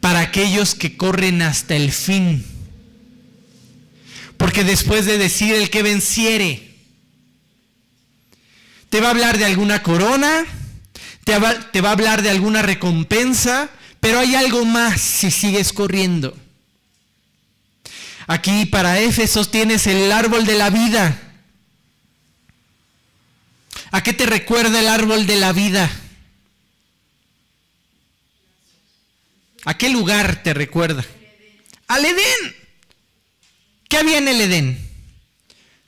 [0.00, 2.44] para aquellos que corren hasta el fin.
[4.36, 6.65] Porque después de decir el que venciere,
[8.90, 10.44] te va a hablar de alguna corona,
[11.24, 13.68] te va, a hablar de alguna recompensa,
[14.00, 16.36] pero hay algo más si sigues corriendo.
[18.28, 21.20] Aquí para Éfesos tienes el árbol de la vida.
[23.90, 25.90] ¿A qué te recuerda el árbol de la vida?
[29.64, 31.04] ¿A qué lugar te recuerda?
[31.88, 32.56] Al Edén.
[33.88, 34.90] ¿Qué había en el Edén?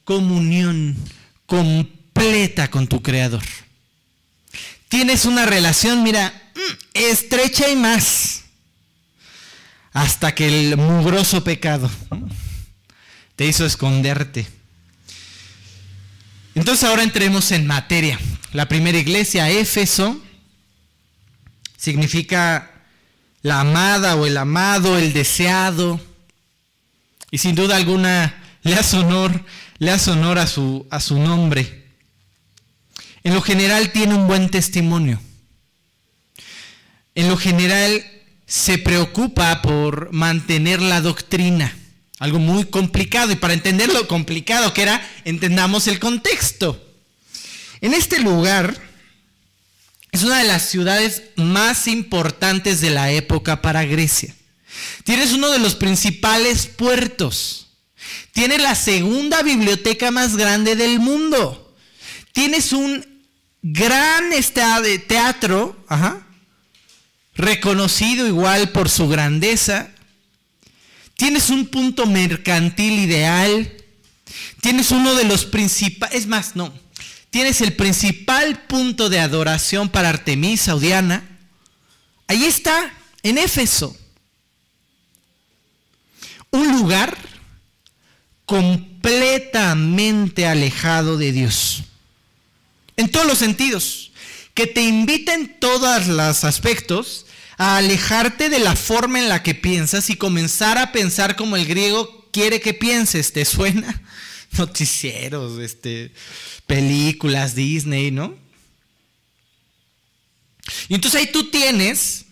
[0.04, 0.96] Comunión
[2.18, 3.44] completa con tu Creador.
[4.88, 6.60] Tienes una relación, mira, mm,
[6.94, 8.42] estrecha y más
[9.92, 11.88] hasta que el mugroso pecado
[13.36, 14.48] te hizo esconderte.
[16.56, 18.18] Entonces ahora entremos en materia.
[18.52, 20.20] La primera iglesia, Éfeso,
[21.76, 22.82] significa
[23.42, 26.00] la amada o el amado, el deseado.
[27.30, 29.44] Y sin duda alguna le hace honor,
[29.78, 31.87] le hace honor a su, a su nombre.
[33.28, 35.20] En lo general tiene un buen testimonio.
[37.14, 38.02] En lo general
[38.46, 41.76] se preocupa por mantener la doctrina.
[42.20, 43.30] Algo muy complicado.
[43.30, 46.82] Y para entender lo complicado que era, entendamos el contexto.
[47.82, 48.74] En este lugar
[50.10, 54.34] es una de las ciudades más importantes de la época para Grecia.
[55.04, 57.66] Tienes uno de los principales puertos.
[58.32, 61.76] Tienes la segunda biblioteca más grande del mundo.
[62.32, 63.17] Tienes un
[63.62, 64.30] gran
[65.06, 65.76] teatro,
[67.34, 69.90] reconocido igual por su grandeza.
[71.14, 73.74] Tienes un punto mercantil ideal.
[74.60, 76.72] Tienes uno de los principales, es más, no,
[77.30, 81.38] tienes el principal punto de adoración para Artemisa o Diana.
[82.26, 82.92] Ahí está,
[83.22, 83.96] en Éfeso.
[86.50, 87.16] Un lugar
[88.44, 91.84] completamente alejado de Dios.
[92.98, 94.12] En todos los sentidos.
[94.52, 99.54] Que te invita en todos los aspectos a alejarte de la forma en la que
[99.54, 103.32] piensas y comenzar a pensar como el griego quiere que pienses.
[103.32, 104.02] ¿Te suena?
[104.58, 106.12] Noticieros, este,
[106.66, 108.34] películas, Disney, ¿no?
[110.88, 112.24] Y entonces ahí tú tienes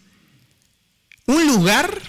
[1.26, 2.02] un lugar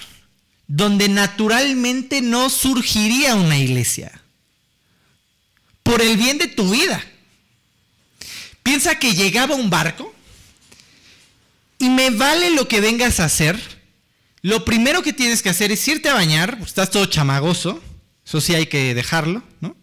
[0.67, 4.19] donde naturalmente no surgiría una iglesia.
[5.83, 7.03] Por el bien de tu vida.
[8.67, 10.13] Piensa que llegaba un barco
[11.79, 13.57] y me vale lo que vengas a hacer.
[14.41, 17.81] Lo primero que tienes que hacer es irte a bañar, estás todo chamagoso,
[18.25, 19.73] eso sí hay que dejarlo, ¿no?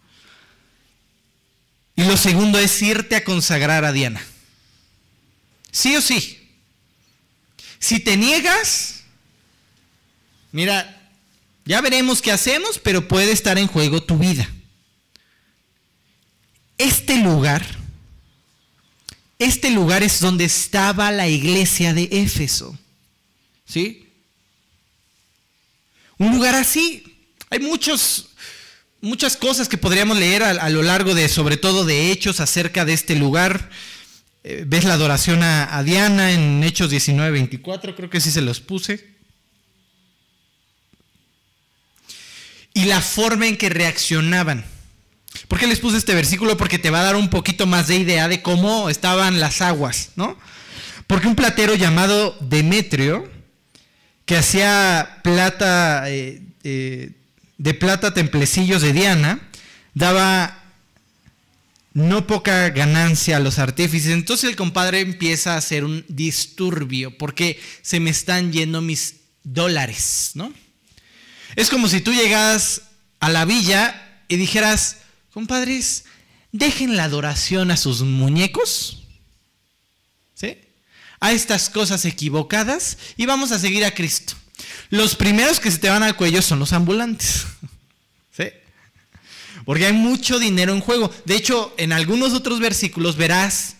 [1.96, 4.22] Y lo segundo es irte a consagrar a Diana.
[5.72, 6.46] Sí o sí.
[7.78, 9.04] Si te niegas,
[10.52, 11.10] mira,
[11.64, 14.46] ya veremos qué hacemos, pero puede estar en juego tu vida.
[16.76, 17.64] Este lugar,
[19.44, 22.78] este lugar es donde estaba la iglesia de Éfeso.
[23.66, 24.08] ¿Sí?
[26.18, 27.02] Un lugar así.
[27.50, 28.30] Hay muchos
[29.04, 32.94] muchas cosas que podríamos leer a, lo largo de, sobre todo de Hechos, acerca de
[32.94, 33.70] este lugar.
[34.42, 38.60] Eh, ves la adoración a, Diana en Hechos 19, 24, creo que sí se los
[38.60, 39.14] puse.
[42.72, 44.64] Y la forma en que reaccionaban.
[45.64, 46.58] ¿Por qué les puse este versículo?
[46.58, 50.10] Porque te va a dar un poquito más de idea de cómo estaban las aguas,
[50.14, 50.38] ¿no?
[51.06, 53.26] Porque un platero llamado Demetrio,
[54.26, 57.12] que hacía plata eh, eh,
[57.56, 59.40] de plata templecillos de Diana,
[59.94, 60.62] daba
[61.94, 64.12] no poca ganancia a los artífices.
[64.12, 70.32] Entonces el compadre empieza a hacer un disturbio porque se me están yendo mis dólares,
[70.34, 70.52] ¿no?
[71.56, 72.82] Es como si tú llegas
[73.18, 74.98] a la villa y dijeras,
[75.34, 76.04] compadres,
[76.52, 79.02] dejen la adoración a sus muñecos,
[80.34, 80.58] ¿sí?
[81.18, 84.34] A estas cosas equivocadas y vamos a seguir a Cristo.
[84.90, 87.46] Los primeros que se te van al cuello son los ambulantes.
[88.36, 88.44] ¿Sí?
[89.64, 91.10] Porque hay mucho dinero en juego.
[91.24, 93.74] De hecho, en algunos otros versículos verás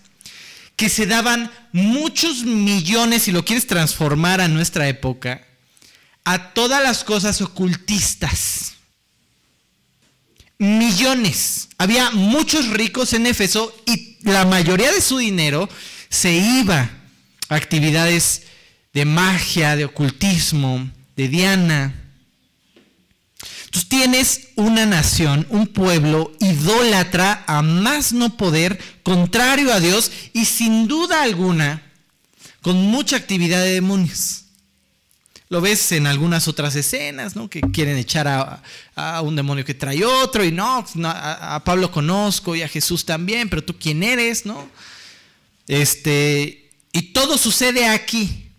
[0.74, 5.46] que se daban muchos millones, si lo quieres transformar a nuestra época,
[6.24, 8.73] a todas las cosas ocultistas.
[10.58, 11.68] Millones.
[11.78, 15.68] Había muchos ricos en Éfeso y la mayoría de su dinero
[16.08, 16.90] se iba
[17.48, 18.42] a actividades
[18.92, 21.94] de magia, de ocultismo, de Diana.
[23.70, 30.44] Tú tienes una nación, un pueblo idólatra a más no poder, contrario a Dios y
[30.44, 31.82] sin duda alguna
[32.62, 34.43] con mucha actividad de demonios.
[35.50, 37.50] Lo ves en algunas otras escenas, ¿no?
[37.50, 42.62] Que quieren echar a, un demonio que trae otro y no, a, Pablo conozco y
[42.62, 44.68] a Jesús también, pero tú quién eres, ¿no?
[45.68, 48.50] Este, y todo sucede aquí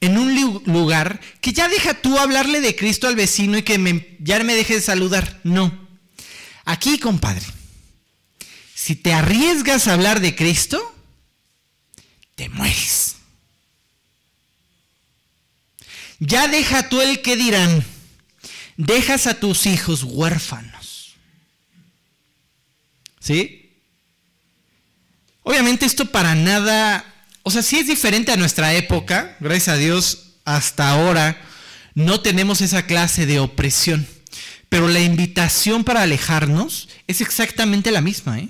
[0.00, 4.38] en un lugar que ya deja tú hablarle de Cristo al vecino y que ya
[4.44, 5.40] me deje de saludar.
[5.44, 5.86] No.
[6.66, 7.44] Aquí, compadre,
[8.74, 10.94] si te arriesgas a hablar de Cristo,
[12.34, 13.13] te mueres.
[16.26, 17.84] Ya deja tú el que dirán.
[18.76, 21.14] Dejas a tus hijos huérfanos.
[23.20, 23.72] ¿Sí?
[25.42, 27.14] Obviamente esto para nada
[27.46, 31.38] o sea, sí es diferente a nuestra época, gracias a Dios, hasta ahora
[31.94, 34.08] no tenemos esa clase de opresión.
[34.70, 38.40] Pero la invitación para alejarnos es exactamente la misma.
[38.40, 38.48] ¿eh?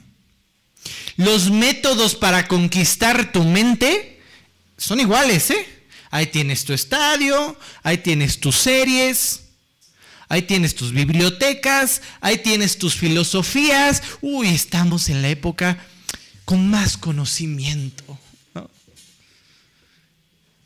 [1.16, 4.22] Los métodos para conquistar tu mente
[4.78, 5.51] son iguales.
[5.51, 5.66] ¿eh?
[6.14, 9.40] Ahí tienes tu estadio, ahí tienes tus series,
[10.28, 14.02] ahí tienes tus bibliotecas, ahí tienes tus filosofías.
[14.20, 15.78] Uy, estamos en la época
[16.44, 18.18] con más conocimiento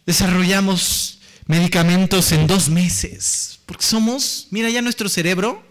[0.09, 5.62] desarrollamos medicamentos en dos meses, porque somos, mira ya nuestro cerebro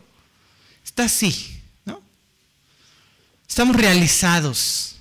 [0.85, 1.99] está así, ¿no?
[3.49, 4.96] Estamos realizados.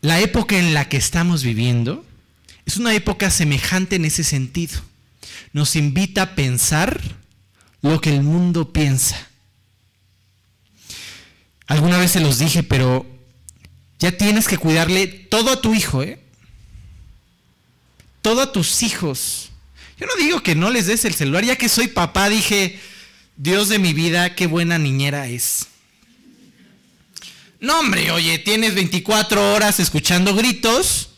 [0.00, 2.04] La época en la que estamos viviendo
[2.66, 4.80] es una época semejante en ese sentido.
[5.52, 7.00] Nos invita a pensar
[7.82, 9.28] lo que el mundo piensa.
[11.66, 13.06] Alguna vez se los dije, pero
[13.98, 16.20] ya tienes que cuidarle todo a tu hijo, ¿eh?
[18.22, 19.50] Todo a tus hijos.
[19.98, 22.78] Yo no digo que no les des el celular, ya que soy papá, dije,
[23.36, 25.66] Dios de mi vida, qué buena niñera es.
[27.60, 31.10] No, hombre, oye, tienes 24 horas escuchando gritos,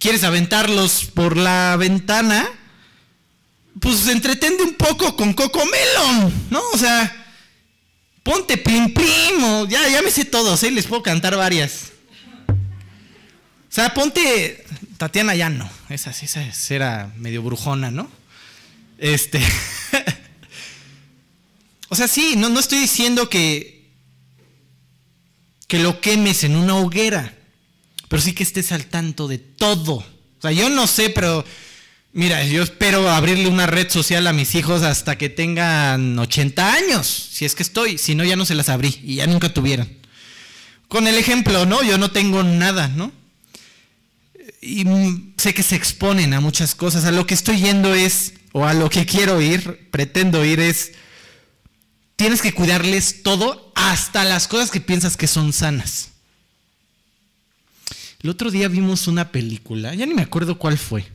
[0.00, 2.48] quieres aventarlos por la ventana,
[3.80, 6.60] pues entretende un poco con Coco Melon, ¿no?
[6.72, 7.26] O sea,
[8.24, 8.92] ponte plim
[9.68, 10.72] ya, ya me sé todos, ¿eh?
[10.72, 11.92] les puedo cantar varias.
[12.48, 14.64] O sea, ponte
[14.96, 18.10] Tatiana ya no, esa, esa era medio brujona, ¿no?
[18.98, 19.40] Este.
[21.88, 23.75] o sea, sí, no, no estoy diciendo que
[25.66, 27.34] que lo quemes en una hoguera,
[28.08, 29.94] pero sí que estés al tanto de todo.
[29.94, 31.44] O sea, yo no sé, pero
[32.12, 37.06] mira, yo espero abrirle una red social a mis hijos hasta que tengan 80 años,
[37.06, 39.88] si es que estoy, si no ya no se las abrí y ya nunca tuvieron.
[40.88, 41.82] Con el ejemplo, ¿no?
[41.82, 43.10] Yo no tengo nada, ¿no?
[44.62, 44.84] Y
[45.36, 47.04] sé que se exponen a muchas cosas.
[47.04, 50.92] A lo que estoy yendo es, o a lo que quiero ir, pretendo ir es
[52.16, 56.08] tienes que cuidarles todo, hasta las cosas que piensas que son sanas.
[58.22, 61.06] El otro día vimos una película, ya ni me acuerdo cuál fue.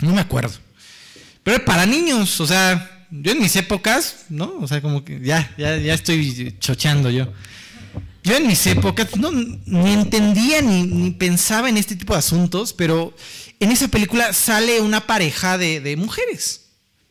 [0.00, 0.54] No me acuerdo.
[1.44, 4.56] Pero para niños, o sea, yo en mis épocas, ¿no?
[4.60, 7.32] O sea, como que ya, ya, ya estoy chocheando yo.
[8.24, 12.72] Yo en mis épocas no, ni entendía ni, ni, pensaba en este tipo de asuntos,
[12.72, 13.14] pero
[13.60, 16.62] en esa película sale una pareja de, de mujeres.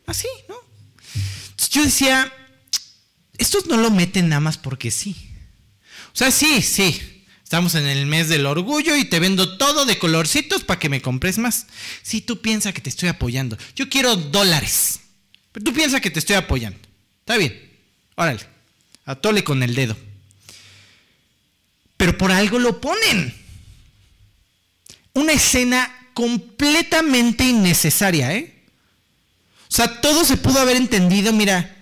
[0.04, 0.56] Así, ¿no?
[1.52, 2.32] Entonces yo decía,
[3.38, 5.16] estos no lo meten nada más porque sí.
[6.12, 7.24] O sea, sí, sí.
[7.44, 11.00] Estamos en el mes del orgullo y te vendo todo de colorcitos para que me
[11.00, 11.66] compres más.
[12.02, 13.56] Si tú piensas que te estoy apoyando.
[13.76, 15.00] Yo quiero dólares.
[15.52, 16.78] Pero tú piensas que te estoy apoyando.
[17.20, 17.70] Está bien.
[18.16, 18.40] Órale.
[19.04, 19.96] Atole con el dedo.
[21.96, 23.32] Pero por algo lo ponen.
[25.12, 28.54] Una escena completamente innecesaria, ¿eh?
[29.68, 31.75] O sea, todo se pudo haber entendido, mira,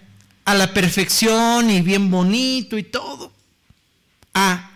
[0.45, 3.32] a la perfección y bien bonito y todo.
[4.34, 4.70] Ah,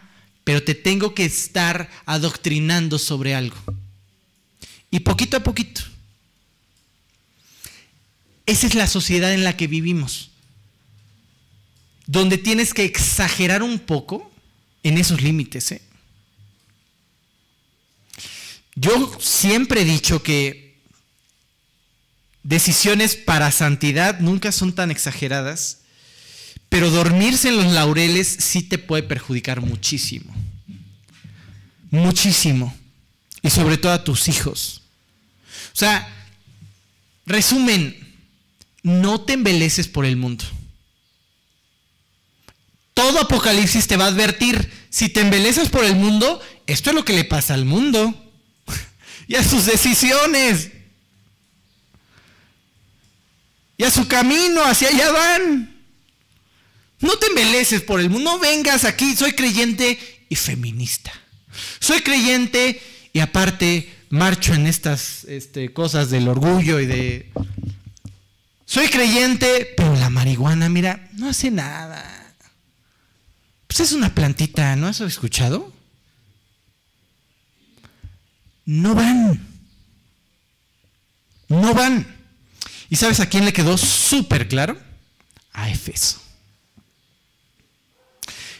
[0.44, 3.56] pero te tengo que estar adoctrinando sobre algo.
[4.90, 5.82] Y poquito a poquito.
[8.46, 10.30] Esa es la sociedad en la que vivimos.
[12.06, 14.32] Donde tienes que exagerar un poco
[14.82, 15.72] en esos límites.
[15.72, 15.82] ¿eh?
[18.74, 20.67] Yo siempre he dicho que
[22.42, 25.78] decisiones para santidad nunca son tan exageradas,
[26.68, 30.34] pero dormirse en los laureles sí te puede perjudicar muchísimo.
[31.90, 32.76] Muchísimo.
[33.42, 34.82] Y sobre todo a tus hijos.
[35.72, 36.08] O sea,
[37.24, 37.96] resumen,
[38.82, 40.44] no te embeleces por el mundo.
[42.94, 47.04] Todo Apocalipsis te va a advertir, si te embelezas por el mundo, esto es lo
[47.04, 48.12] que le pasa al mundo
[49.28, 50.70] y a sus decisiones
[53.78, 55.78] y a su camino, hacia allá van.
[57.00, 59.98] No te embeleces por el mundo, no vengas aquí, soy creyente
[60.28, 61.12] y feminista.
[61.78, 67.32] Soy creyente y aparte marcho en estas este, cosas del orgullo y de...
[68.66, 72.34] Soy creyente, pero la marihuana, mira, no hace nada.
[73.68, 75.72] Pues es una plantita, ¿no has escuchado?
[78.66, 79.40] No van.
[81.48, 82.17] No van.
[82.90, 84.78] ¿Y sabes a quién le quedó súper claro?
[85.52, 86.20] A Efeso.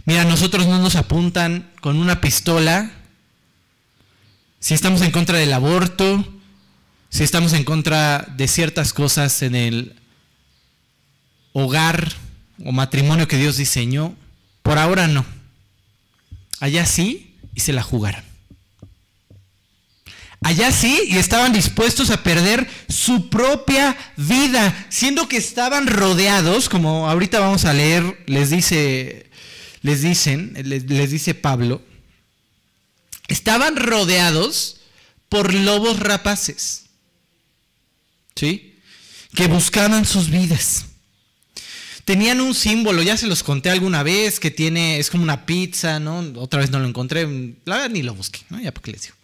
[0.04, 2.90] Mira, nosotros no nos apuntan con una pistola
[4.60, 6.26] si estamos en contra del aborto,
[7.10, 9.96] si estamos en contra de ciertas cosas en el
[11.52, 12.12] hogar
[12.64, 14.14] o matrimonio que Dios diseñó.
[14.62, 15.24] Por ahora no.
[16.60, 18.27] Allá sí y se la jugaron.
[20.40, 27.08] Allá sí, y estaban dispuestos a perder su propia vida, siendo que estaban rodeados, como
[27.08, 29.30] ahorita vamos a leer, les dice,
[29.82, 31.82] les dicen, les, dice Pablo,
[33.26, 34.80] estaban rodeados
[35.28, 36.84] por lobos rapaces,
[38.36, 38.76] ¿sí?
[39.34, 40.84] Que buscaban sus vidas.
[42.04, 45.98] Tenían un símbolo, ya se los conté alguna vez, que tiene, es como una pizza,
[45.98, 46.20] ¿no?
[46.36, 47.26] Otra vez no lo encontré,
[47.64, 48.60] la verdad ni lo busqué, ¿no?
[48.60, 49.17] Ya porque les digo.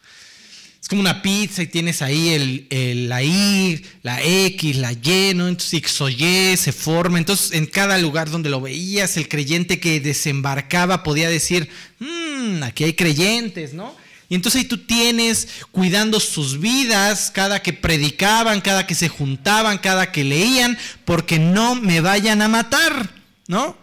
[0.84, 5.48] Es como una pizza y tienes ahí el, la I, la X, la Y, ¿no?
[5.48, 7.16] Entonces X o Y se forma.
[7.16, 11.70] Entonces en cada lugar donde lo veías, el creyente que desembarcaba podía decir,
[12.00, 13.96] mmm, aquí hay creyentes, ¿no?
[14.28, 19.78] Y entonces ahí tú tienes cuidando sus vidas cada que predicaban, cada que se juntaban,
[19.78, 20.76] cada que leían,
[21.06, 23.08] porque no me vayan a matar,
[23.48, 23.74] ¿no?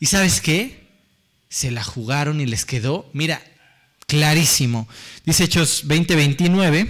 [0.00, 0.86] ¿Y sabes qué?
[1.50, 3.42] Se la jugaron y les quedó, mira,
[4.06, 4.88] clarísimo.
[5.24, 6.88] Dice Hechos 20:29.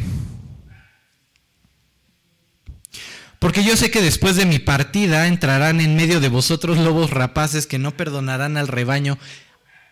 [3.38, 7.66] Porque yo sé que después de mi partida entrarán en medio de vosotros lobos rapaces
[7.66, 9.18] que no perdonarán al rebaño.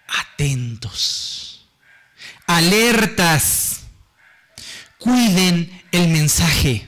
[0.08, 1.66] Atentos,
[2.46, 3.82] alertas,
[4.98, 6.86] cuiden el mensaje,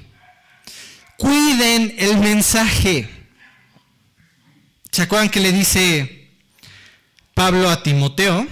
[1.17, 3.09] cuiden el mensaje.
[4.91, 6.31] ¿Se que le dice
[7.35, 8.47] Pablo a Timoteo?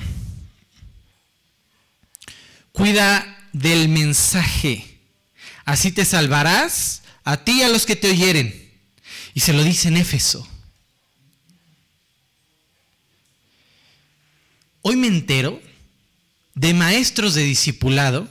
[2.75, 4.99] Cuida del mensaje,
[5.65, 8.69] así te salvarás a ti y a los que te oyeren.
[9.33, 10.45] Y se lo dice en Éfeso.
[14.83, 15.63] Hoy me entero
[16.57, 18.29] de maestros de discipulado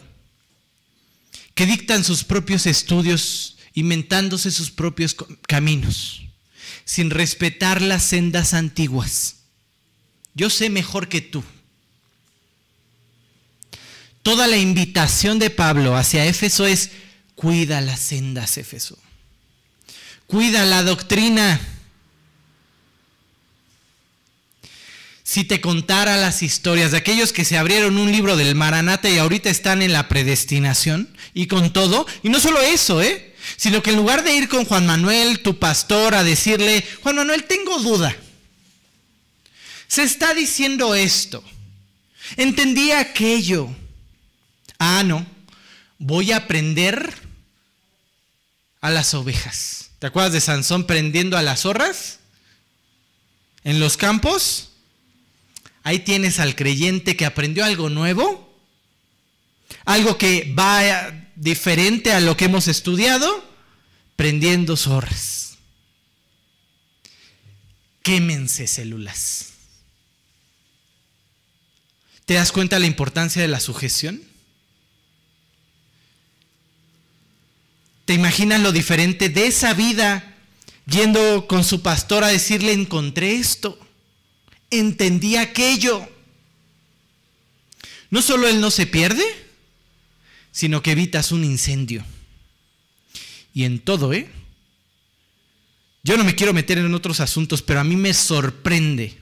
[1.56, 5.16] que dictan sus propios estudios, inventándose sus propios
[5.48, 6.22] caminos,
[6.84, 9.38] sin respetar las sendas antiguas.
[10.36, 11.46] Yo sé mejor que tú.
[14.24, 16.92] Toda la invitación de Pablo hacia Éfeso es
[17.36, 18.98] Cuida las sendas, Éfeso.
[20.28, 21.60] Cuida la doctrina.
[25.24, 29.18] Si te contara las historias de aquellos que se abrieron un libro del Maranata y
[29.18, 33.36] ahorita están en la predestinación y con todo, y no solo eso, ¿eh?
[33.58, 37.44] Sino que en lugar de ir con Juan Manuel, tu pastor, a decirle, Juan Manuel,
[37.44, 38.16] tengo duda.
[39.88, 41.44] Se está diciendo esto.
[42.38, 43.70] Entendí aquello.
[44.80, 45.26] Ah, no.
[45.98, 47.14] Voy a aprender
[48.82, 49.92] a las ovejas.
[50.00, 52.20] ¿Te acuerdas de Sansón prendiendo a las zorras?
[53.64, 54.72] En los campos.
[55.84, 58.54] Ahí tienes al creyente que aprendió algo nuevo.
[59.86, 63.50] Algo que va diferente a lo que hemos estudiado.
[64.18, 65.58] Prendiendo zorras.
[68.02, 69.54] Quémense células.
[72.26, 74.22] ¿Te das cuenta de la importancia de la sujeción?
[78.06, 80.36] ¿Te imaginas lo diferente de esa vida
[80.86, 83.80] yendo con su pastor a decirle, encontré esto,
[84.70, 86.08] entendí aquello?
[88.10, 89.24] No solo él no se pierde,
[90.52, 92.06] sino que evitas un incendio.
[93.54, 94.30] Y en todo, ¿eh?
[96.04, 99.18] Yo no me quiero meter en otros asuntos, pero a mí me sorprende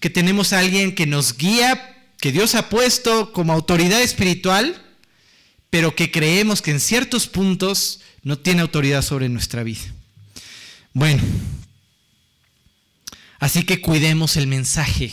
[0.00, 4.87] que tenemos a alguien que nos guía, que Dios ha puesto como autoridad espiritual,
[5.70, 9.94] pero que creemos que en ciertos puntos no tiene autoridad sobre nuestra vida.
[10.92, 11.22] Bueno,
[13.38, 15.12] así que cuidemos el mensaje.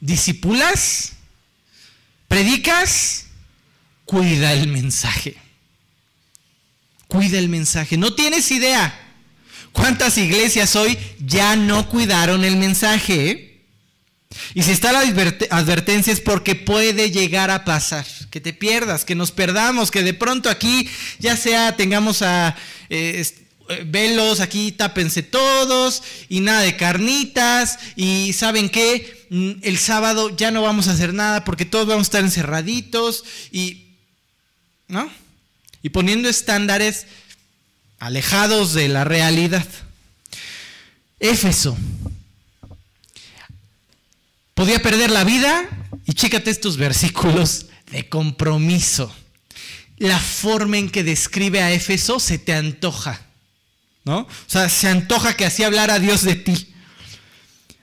[0.00, 1.12] ¿Disipulas?
[2.28, 3.26] ¿Predicas?
[4.04, 5.36] Cuida el mensaje.
[7.06, 7.96] Cuida el mensaje.
[7.96, 9.08] No tienes idea
[9.72, 13.30] cuántas iglesias hoy ya no cuidaron el mensaje.
[13.30, 13.50] ¿eh?
[14.54, 19.14] Y si está la advertencia es porque puede llegar a pasar, que te pierdas, que
[19.14, 22.56] nos perdamos, que de pronto aquí ya sea tengamos a
[22.88, 23.24] eh,
[23.68, 30.34] eh, velos, aquí tápense todos y nada de carnitas y saben qué, mm, el sábado
[30.36, 33.86] ya no vamos a hacer nada porque todos vamos a estar encerraditos y,
[34.88, 35.10] ¿no?
[35.82, 37.06] Y poniendo estándares
[37.98, 39.66] alejados de la realidad.
[41.18, 41.76] Éfeso,
[44.54, 45.68] podía perder la vida.
[46.06, 49.14] Y chécate estos versículos de compromiso.
[49.98, 53.20] La forma en que describe a Éfeso se te antoja.
[54.04, 54.20] ¿No?
[54.20, 56.74] O sea, se antoja que así hablara Dios de ti.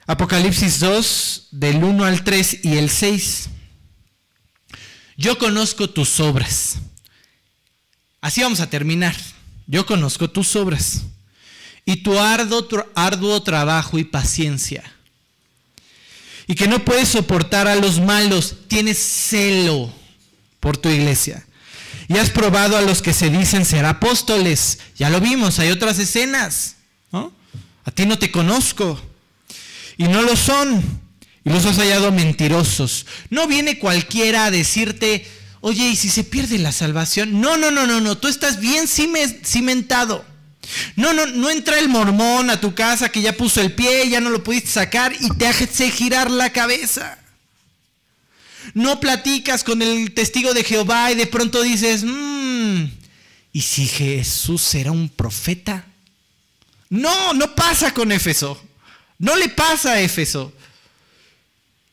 [0.06, 3.48] Apocalipsis 2, del 1 al 3 y el 6.
[5.16, 6.76] Yo conozco tus obras.
[8.20, 9.14] Así vamos a terminar.
[9.66, 11.02] Yo conozco tus obras.
[11.84, 14.82] Y tu arduo, arduo trabajo y paciencia
[16.48, 19.92] y que no puedes soportar a los malos, tienes celo
[20.60, 21.44] por tu iglesia.
[22.08, 24.78] Y has probado a los que se dicen ser apóstoles.
[24.96, 26.76] Ya lo vimos, hay otras escenas.
[27.84, 29.00] A ti no te conozco.
[29.96, 30.82] Y no lo son.
[31.44, 33.06] Y los has hallado mentirosos.
[33.30, 35.26] No viene cualquiera a decirte,
[35.60, 37.40] oye, ¿y si se pierde la salvación?
[37.40, 38.18] No, no, no, no, no.
[38.18, 40.24] Tú estás bien cimentado.
[40.96, 44.20] No, no, no entra el mormón a tu casa que ya puso el pie, ya
[44.20, 47.18] no lo pudiste sacar y te hace girar la cabeza.
[48.74, 52.84] No platicas con el testigo de Jehová y de pronto dices, mmm,
[53.52, 55.86] ¿y si Jesús era un profeta?
[56.90, 58.60] No, no pasa con Éfeso.
[59.18, 60.52] No le pasa a Éfeso.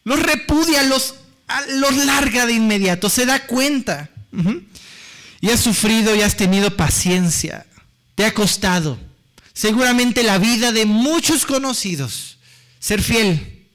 [0.03, 1.15] Los repudia, los
[1.69, 4.09] lo larga de inmediato, se da cuenta.
[5.41, 7.65] Y has sufrido y has tenido paciencia.
[8.15, 8.97] Te ha costado.
[9.53, 12.37] Seguramente la vida de muchos conocidos.
[12.79, 13.65] Ser fiel.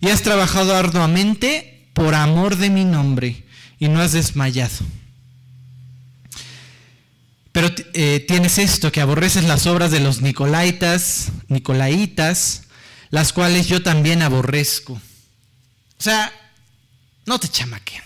[0.00, 1.69] Y has trabajado arduamente
[2.00, 3.44] por amor de mi nombre
[3.78, 4.86] y no has desmayado.
[7.52, 12.62] Pero eh, tienes esto, que aborreces las obras de los Nicolaitas, Nicolaitas,
[13.10, 14.94] las cuales yo también aborrezco.
[14.94, 16.32] O sea,
[17.26, 18.02] no te chamaquen.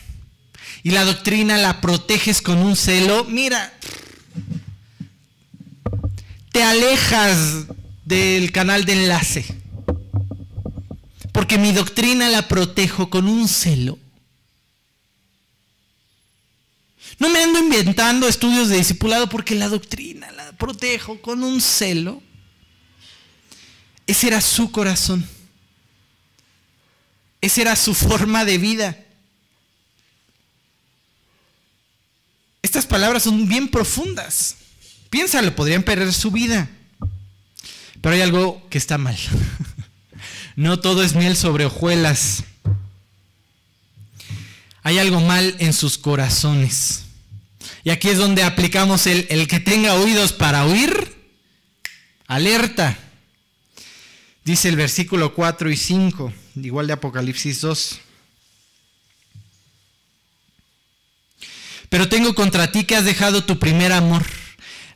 [0.83, 3.25] Y la doctrina la proteges con un celo.
[3.27, 3.73] Mira,
[6.51, 7.67] te alejas
[8.05, 9.64] del canal de enlace.
[11.35, 13.99] Porque mi doctrina la protejo con un celo.
[17.19, 22.23] No me ando inventando estudios de discipulado porque la doctrina la protejo con un celo.
[24.07, 25.29] Ese era su corazón.
[27.41, 28.97] Esa era su forma de vida.
[32.63, 34.55] Estas palabras son bien profundas.
[35.11, 36.71] Piénsalo, podrían perder su vida.
[38.01, 39.19] Pero hay algo que está mal.
[40.57, 42.45] No todo es miel sobre hojuelas.
[44.83, 47.05] Hay algo mal en sus corazones.
[47.83, 51.17] Y aquí es donde aplicamos el, el que tenga oídos para oír,
[52.27, 52.97] alerta.
[54.45, 58.01] Dice el versículo 4 y 5, igual de Apocalipsis 2.
[61.89, 64.25] Pero tengo contra ti que has dejado tu primer amor.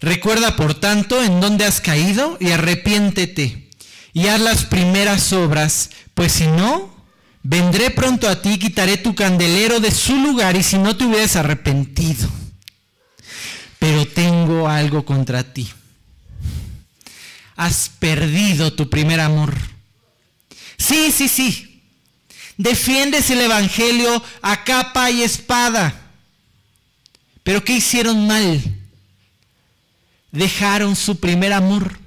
[0.00, 3.67] Recuerda, por tanto, en dónde has caído y arrepiéntete
[4.12, 6.90] y haz las primeras obras, pues si no,
[7.42, 11.36] vendré pronto a ti, quitaré tu candelero de su lugar y si no te hubieras
[11.36, 12.28] arrepentido
[13.78, 15.68] pero tengo algo contra ti.
[17.56, 19.56] Has perdido tu primer amor.
[20.76, 21.82] Sí, sí, sí.
[22.56, 25.94] Defiendes el Evangelio a capa y espada.
[27.42, 28.60] Pero ¿qué hicieron mal?
[30.32, 31.98] Dejaron su primer amor.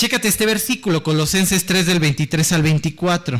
[0.00, 3.38] Chécate este versículo, Colosenses 3 del 23 al 24.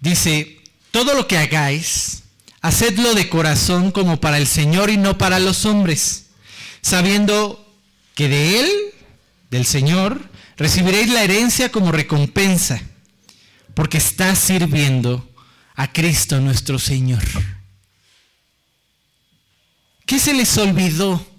[0.00, 0.60] Dice,
[0.92, 2.22] todo lo que hagáis,
[2.60, 6.26] hacedlo de corazón como para el Señor y no para los hombres,
[6.82, 7.76] sabiendo
[8.14, 8.70] que de Él,
[9.50, 12.80] del Señor, recibiréis la herencia como recompensa,
[13.74, 15.28] porque estás sirviendo
[15.74, 17.24] a Cristo nuestro Señor.
[20.06, 21.34] ¿Qué se les olvidó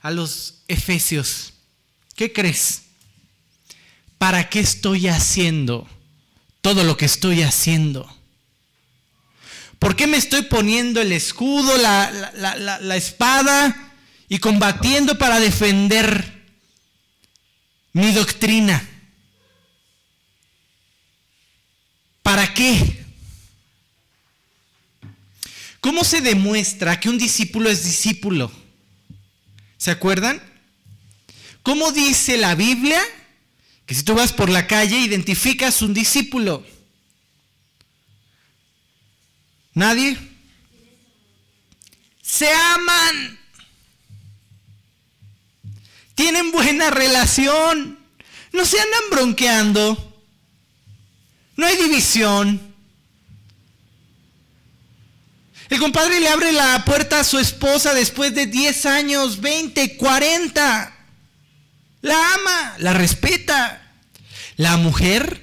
[0.00, 1.52] a los efesios?
[2.16, 2.82] ¿Qué crees?
[4.18, 5.88] ¿Para qué estoy haciendo
[6.60, 8.14] todo lo que estoy haciendo?
[9.78, 13.94] ¿Por qué me estoy poniendo el escudo, la, espada
[14.28, 16.44] y combatiendo para defender
[17.94, 18.86] mi doctrina?
[22.22, 23.06] ¿Para qué?
[25.80, 28.52] ¿Cómo se demuestra que un discípulo es discípulo?
[29.80, 30.42] ¿Se acuerdan?
[31.62, 33.00] ¿Cómo dice la Biblia
[33.86, 36.62] que si tú vas por la calle identificas un discípulo?
[39.72, 40.18] ¿Nadie?
[42.20, 43.40] Se aman.
[46.14, 47.98] Tienen buena relación.
[48.52, 50.22] No se andan bronqueando.
[51.56, 52.69] No hay división.
[55.70, 60.96] El compadre le abre la puerta a su esposa después de 10 años, 20, 40.
[62.02, 63.76] La ama, la respeta.
[64.56, 65.42] La mujer,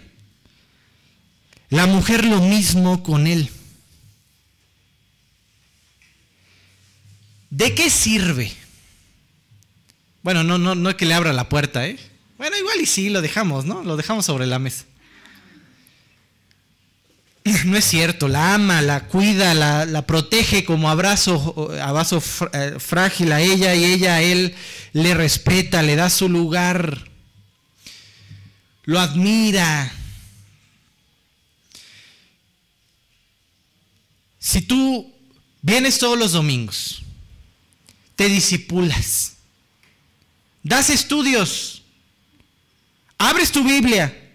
[1.69, 3.49] la mujer lo mismo con él.
[7.49, 8.51] ¿De qué sirve?
[10.23, 11.97] Bueno, no, no, no es que le abra la puerta, ¿eh?
[12.37, 13.81] Bueno, igual y sí, lo dejamos, ¿no?
[13.81, 14.83] Lo dejamos sobre la mesa.
[17.65, 22.21] No es cierto, la ama, la cuida, la, protege como abrazo, abrazo
[22.53, 24.55] eh, frágil a ella y ella a él
[24.93, 27.09] le respeta, le da su lugar,
[28.83, 29.91] lo admira.
[34.39, 35.13] Si tú
[35.61, 37.03] vienes todos los domingos,
[38.15, 39.33] te disipulas,
[40.63, 41.83] das estudios,
[43.17, 44.26] abres tu Biblia,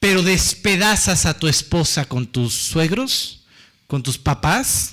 [0.00, 3.40] pero despedazas a tu esposa con tus suegros,
[3.86, 4.92] con tus papás,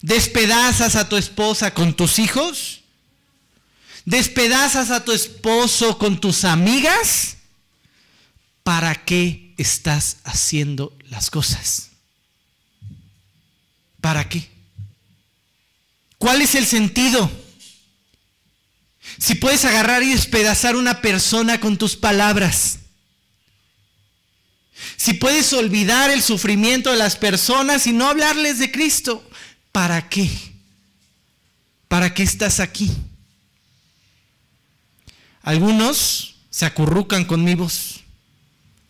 [0.00, 2.80] despedazas a tu esposa con tus hijos,
[4.04, 7.36] despedazas a tu esposo con tus amigas,
[8.62, 11.90] ¿para qué estás haciendo las cosas?
[14.00, 14.48] ¿Para qué?
[16.18, 17.30] ¿Cuál es el sentido?
[19.18, 22.78] Si puedes agarrar y despedazar una persona con tus palabras.
[24.96, 29.28] Si puedes olvidar el sufrimiento de las personas y no hablarles de Cristo.
[29.72, 30.28] ¿Para qué?
[31.88, 32.90] ¿Para qué estás aquí?
[35.42, 38.00] Algunos se acurrucan con mi voz.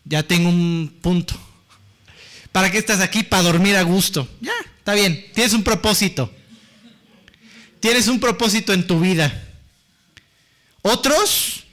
[0.03, 1.39] Ya tengo un punto.
[2.51, 3.23] ¿Para qué estás aquí?
[3.23, 4.27] Para dormir a gusto.
[4.41, 5.25] Ya, está bien.
[5.33, 6.33] Tienes un propósito.
[7.79, 9.45] Tienes un propósito en tu vida.
[10.81, 11.63] Otros,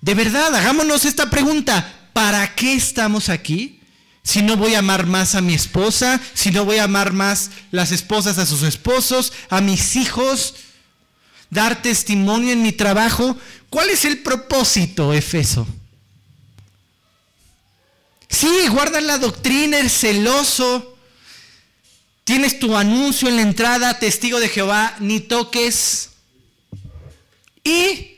[0.00, 1.95] de verdad, hagámonos esta pregunta.
[2.16, 3.78] ¿Para qué estamos aquí?
[4.22, 7.50] Si no voy a amar más a mi esposa, si no voy a amar más
[7.70, 10.54] las esposas a sus esposos, a mis hijos,
[11.50, 13.36] dar testimonio en mi trabajo.
[13.68, 15.66] ¿Cuál es el propósito, Efeso?
[18.30, 20.96] Sí, guarda la doctrina, eres celoso.
[22.24, 26.12] Tienes tu anuncio en la entrada, testigo de Jehová, ni toques.
[27.62, 28.15] Y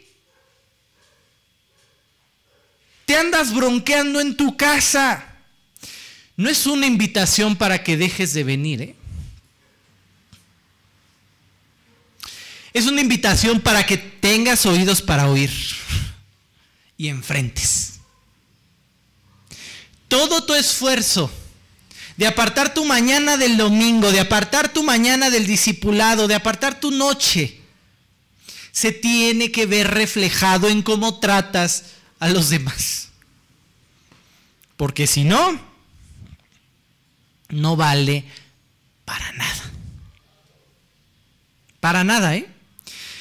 [3.08, 5.24] te andas bronqueando en tu casa.
[6.36, 8.94] No es una invitación para que dejes de venir, ¿eh?
[12.74, 15.50] Es una invitación para que tengas oídos para oír
[16.98, 17.94] y enfrentes.
[20.08, 21.30] Todo tu esfuerzo
[22.18, 26.90] de apartar tu mañana del domingo, de apartar tu mañana del discipulado, de apartar tu
[26.90, 27.58] noche,
[28.70, 33.08] se tiene que ver reflejado en cómo tratas a los demás.
[34.76, 35.60] Porque si no,
[37.48, 38.24] no vale
[39.04, 39.72] para nada.
[41.80, 42.48] Para nada, ¿eh?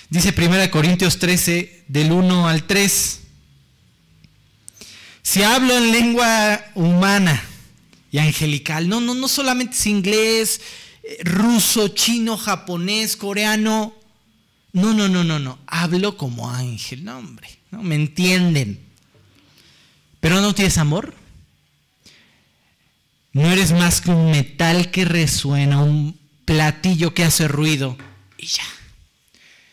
[0.10, 3.20] Dice 1 Corintios 13, del 1 al 3.
[5.22, 7.43] Si hablo en lengua humana
[8.12, 10.62] y angelical, no, no, no solamente es inglés,
[11.24, 13.93] ruso, chino, japonés, coreano.
[14.72, 15.60] No, no, no, no, no.
[15.68, 17.50] Hablo como ángel, no, hombre.
[17.72, 17.84] ¿no?
[17.84, 18.86] Me entienden.
[20.20, 21.13] Pero no tienes amor.
[23.34, 27.97] No eres más que un metal que resuena, un platillo que hace ruido
[28.38, 28.63] y ya.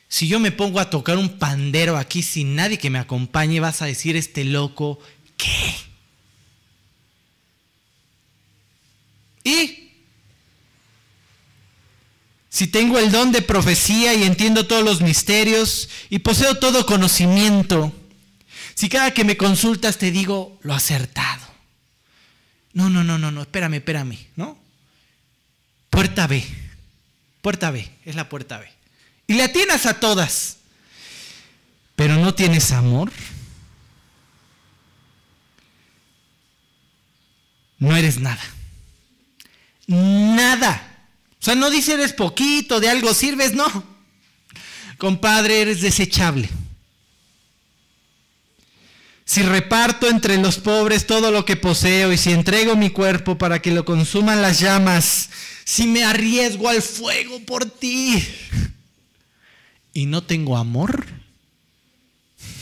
[0.08, 3.82] Si yo me pongo a tocar un pandero aquí sin nadie que me acompañe, vas
[3.82, 4.98] a decir, este loco,
[5.36, 5.74] ¿qué?
[9.44, 9.90] Y
[12.48, 17.92] si tengo el don de profecía y entiendo todos los misterios y poseo todo conocimiento,
[18.74, 21.44] si cada que me consultas te digo lo acertado.
[22.72, 24.58] No, no, no, no, no, espérame, espérame, ¿no?
[25.90, 26.44] Puerta B.
[27.40, 28.74] Puerta B, es la puerta B
[29.26, 30.58] y le atinas a todas,
[31.96, 33.10] pero no tienes amor,
[37.78, 38.42] no eres nada.
[39.86, 40.90] Nada.
[41.40, 43.66] O sea, no dice eres poquito, de algo sirves, no.
[44.96, 46.48] Compadre, eres desechable.
[49.34, 53.60] Si reparto entre los pobres todo lo que poseo y si entrego mi cuerpo para
[53.60, 55.28] que lo consuman las llamas,
[55.64, 58.24] si me arriesgo al fuego por ti,
[59.92, 61.04] y no tengo amor,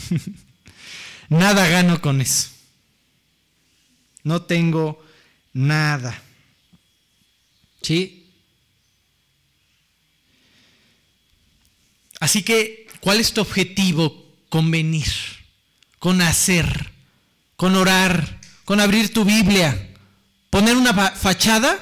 [1.29, 2.49] nada gano con eso.
[4.23, 4.99] No tengo
[5.53, 6.23] nada.
[7.83, 8.31] ¿Sí?
[12.19, 15.42] Así que, ¿cuál es tu objetivo con venir,
[16.03, 16.91] con hacer,
[17.55, 19.95] con orar, con abrir tu Biblia?
[20.49, 21.79] ¿Poner una fachada?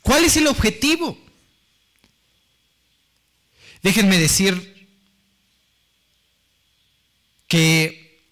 [0.00, 1.18] ¿Cuál es el objetivo?
[3.82, 4.88] Déjenme decir
[7.48, 8.22] que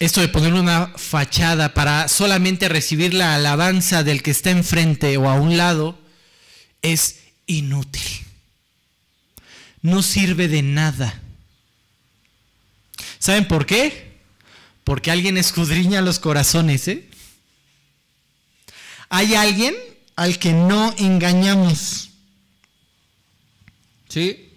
[0.00, 5.30] esto de poner una fachada para solamente recibir la alabanza del que está enfrente o
[5.30, 5.98] a un lado
[6.82, 8.02] es inútil.
[9.80, 11.22] No sirve de nada.
[13.18, 14.18] ¿Saben por qué?
[14.84, 17.08] Porque alguien escudriña los corazones, ¿eh?
[19.08, 19.74] Hay alguien
[20.16, 22.10] al que no engañamos.
[24.08, 24.50] ¿Sí?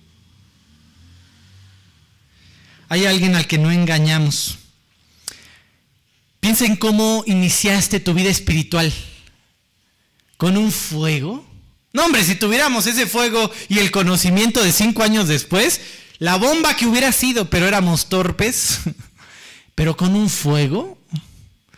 [2.90, 4.58] Hay alguien al que no engañamos.
[6.40, 8.94] Piensa en cómo iniciaste tu vida espiritual.
[10.38, 11.46] ¿Con un fuego?
[11.94, 15.82] No, hombre, si tuviéramos ese fuego y el conocimiento de cinco años después,
[16.20, 18.80] la bomba que hubiera sido, pero éramos torpes.
[19.76, 20.98] Pero con un fuego.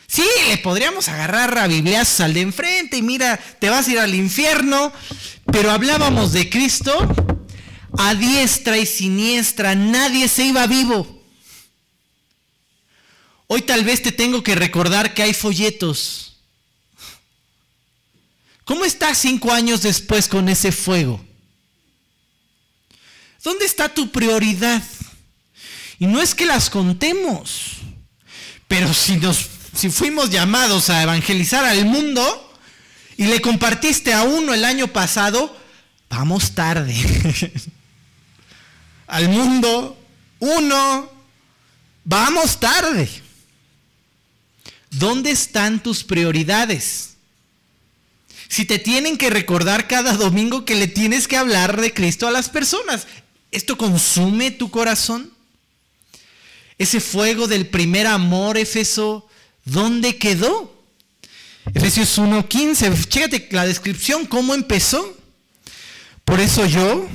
[0.08, 4.00] Sí, le podríamos agarrar a bibliazos al de enfrente y mira, te vas a ir
[4.00, 4.94] al infierno.
[5.52, 6.94] Pero hablábamos de Cristo
[7.98, 11.22] a diestra y siniestra, nadie se iba vivo.
[13.48, 16.38] Hoy tal vez te tengo que recordar que hay folletos.
[18.64, 21.20] ¿Cómo estás cinco años después con ese fuego?
[23.44, 24.84] ¿Dónde está tu prioridad?
[26.00, 27.78] Y no es que las contemos,
[28.68, 32.58] pero si, nos, si fuimos llamados a evangelizar al mundo
[33.18, 35.56] y le compartiste a uno el año pasado,
[36.10, 36.96] vamos tarde.
[39.08, 39.98] al mundo,
[40.40, 41.12] uno,
[42.06, 43.10] vamos tarde.
[44.90, 47.18] ¿Dónde están tus prioridades?
[48.48, 52.32] Si te tienen que recordar cada domingo que le tienes que hablar de Cristo a
[52.32, 53.06] las personas,
[53.52, 55.32] ¿esto consume tu corazón?
[56.78, 59.28] Ese fuego del primer amor, Efeso,
[59.66, 60.74] ¿dónde quedó?
[61.74, 65.16] Efesios 1.15, chécate la descripción, cómo empezó.
[66.26, 67.08] Por eso yo,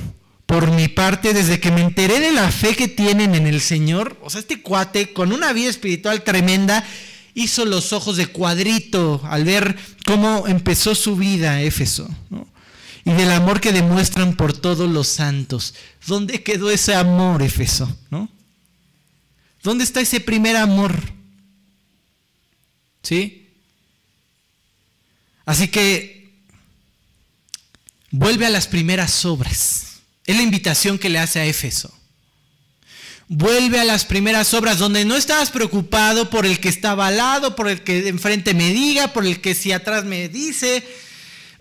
[0.45, 4.17] por mi parte, desde que me enteré de la fe que tienen en el Señor,
[4.21, 6.85] o sea, este cuate con una vida espiritual tremenda,
[7.33, 12.09] hizo los ojos de cuadrito al ver cómo empezó su vida Éfeso.
[13.05, 15.75] Y del amor que demuestran por todos los santos.
[16.07, 17.95] ¿Dónde quedó ese amor, Éfeso?
[18.09, 18.29] ¿No?
[19.61, 20.99] ¿Dónde está ese primer amor?
[23.03, 23.47] ¿Sí?
[25.45, 26.33] Así que
[28.09, 29.97] vuelve a las primeras obras.
[30.25, 31.93] Es la invitación que le hace a Éfeso.
[33.27, 37.55] Vuelve a las primeras obras donde no estabas preocupado por el que estaba al lado,
[37.55, 40.83] por el que enfrente me diga, por el que si atrás me dice.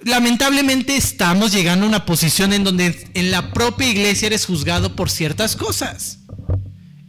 [0.04, 5.10] Lamentablemente estamos llegando a una posición en donde en la propia iglesia eres juzgado por
[5.10, 6.18] ciertas cosas.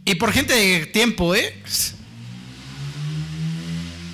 [0.06, 1.62] Y por gente de tiempo, ¿eh?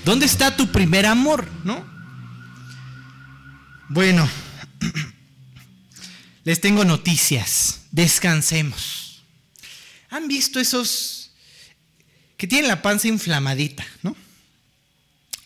[0.05, 1.87] ¿Dónde está tu primer amor, no?
[3.89, 4.29] Bueno,
[6.45, 7.83] les tengo noticias.
[7.93, 9.23] Descansemos.
[10.11, 11.31] ¿Han visto esos
[12.37, 14.17] que tienen la panza inflamadita, ¿no?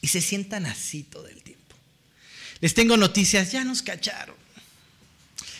[0.00, 1.45] Y se sientan así todo el.
[2.60, 4.36] Les tengo noticias, ya nos cacharon.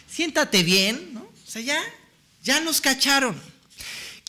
[0.08, 1.20] Siéntate bien, ¿no?
[1.20, 1.80] O sea, ya,
[2.42, 3.40] ya nos cacharon.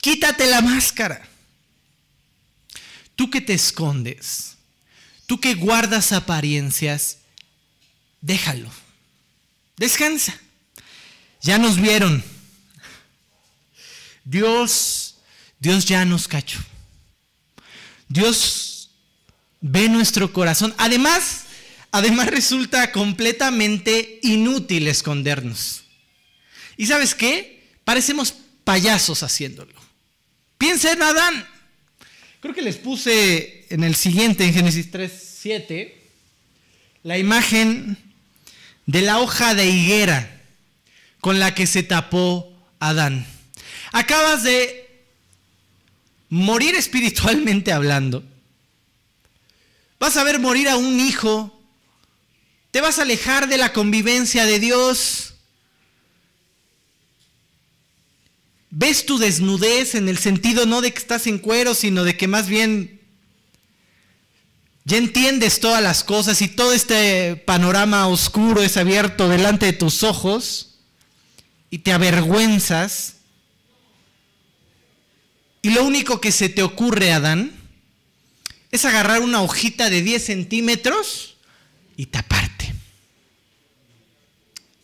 [0.01, 1.27] Quítate la máscara.
[3.15, 4.57] Tú que te escondes,
[5.25, 7.19] tú que guardas apariencias,
[8.21, 8.69] déjalo.
[9.77, 10.39] Descansa.
[11.41, 12.23] Ya nos vieron
[14.29, 15.15] Dios,
[15.59, 16.59] Dios ya nos cachó.
[18.09, 18.89] Dios
[19.61, 20.75] ve nuestro corazón.
[20.77, 21.43] Además,
[21.91, 25.83] además resulta completamente inútil escondernos.
[26.77, 27.63] ¿Y sabes qué?
[27.83, 28.33] Parecemos
[28.63, 29.73] payasos haciéndolo.
[30.57, 31.47] Piensa en Adán.
[32.39, 35.11] Creo que les puse en el siguiente, en Génesis 3,
[35.41, 36.01] 7,
[37.03, 37.97] la imagen
[38.85, 40.41] de la hoja de higuera
[41.19, 43.25] con la que se tapó Adán.
[43.91, 44.87] Acabas de
[46.29, 48.23] morir espiritualmente hablando.
[49.99, 51.56] Vas a ver morir a un hijo.
[52.71, 55.35] Te vas a alejar de la convivencia de Dios.
[58.69, 62.27] Ves tu desnudez en el sentido no de que estás en cuero, sino de que
[62.27, 63.01] más bien
[64.83, 70.03] ya entiendes todas las cosas y todo este panorama oscuro es abierto delante de tus
[70.03, 70.79] ojos
[71.69, 73.17] y te avergüenzas
[75.67, 77.51] y lo único que se te ocurre, Adán,
[78.71, 81.35] es agarrar una hojita de 10 centímetros
[81.97, 82.56] y taparte.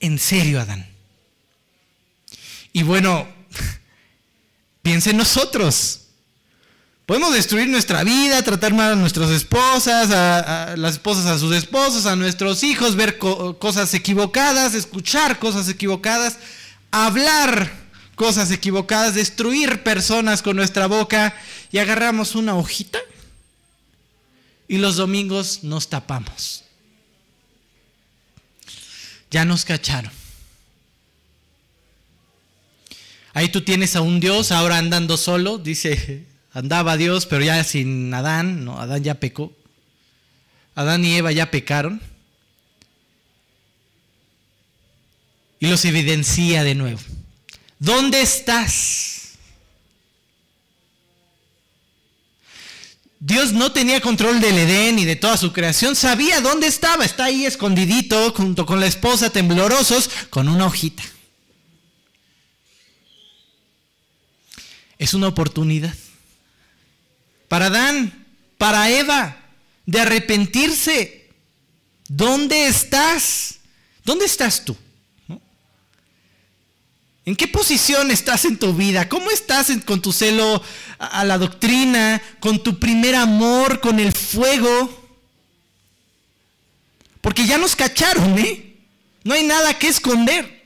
[0.03, 0.85] En serio, Adán.
[2.73, 3.25] Y bueno,
[4.81, 6.01] piensa en nosotros.
[7.05, 12.05] Podemos destruir nuestra vida, tratar mal a nuestras esposas, a, las esposas a sus esposos,
[12.05, 16.37] a nuestros hijos, ver cosas equivocadas, escuchar cosas equivocadas,
[16.91, 17.71] hablar
[18.15, 21.33] cosas equivocadas, destruir personas con nuestra boca
[21.71, 22.99] y agarramos una hojita
[24.67, 26.62] y los domingos nos tapamos.
[29.33, 30.11] Ya nos cacharon.
[33.33, 38.13] Ahí tú tienes a un Dios ahora andando solo, dice, andaba Dios, pero ya sin
[38.13, 39.51] Adán, no, Adán ya pecó.
[40.75, 41.99] Adán y Eva ya pecaron.
[45.59, 46.99] Y los evidencia de nuevo.
[47.79, 49.12] ¿Dónde estás?
[53.25, 57.23] Dios no tenía control del Edén y de toda su creación, sabía dónde estaba, está
[57.23, 61.03] ahí escondidito junto con la esposa temblorosos con una hojita.
[64.99, 65.95] Es una oportunidad
[67.47, 68.25] para Adán,
[68.57, 69.37] para Eva,
[69.85, 71.29] de arrepentirse.
[72.09, 73.59] ¿Dónde estás?
[74.03, 74.75] ¿Dónde estás tú?
[77.25, 79.07] ¿En qué posición estás en tu vida?
[79.07, 80.61] ¿Cómo estás con tu celo
[80.99, 85.01] a, la doctrina, con tu primer amor, con el fuego?
[87.21, 88.75] Porque ya nos cacharon, ¿eh?
[89.23, 90.63] No hay nada que esconder.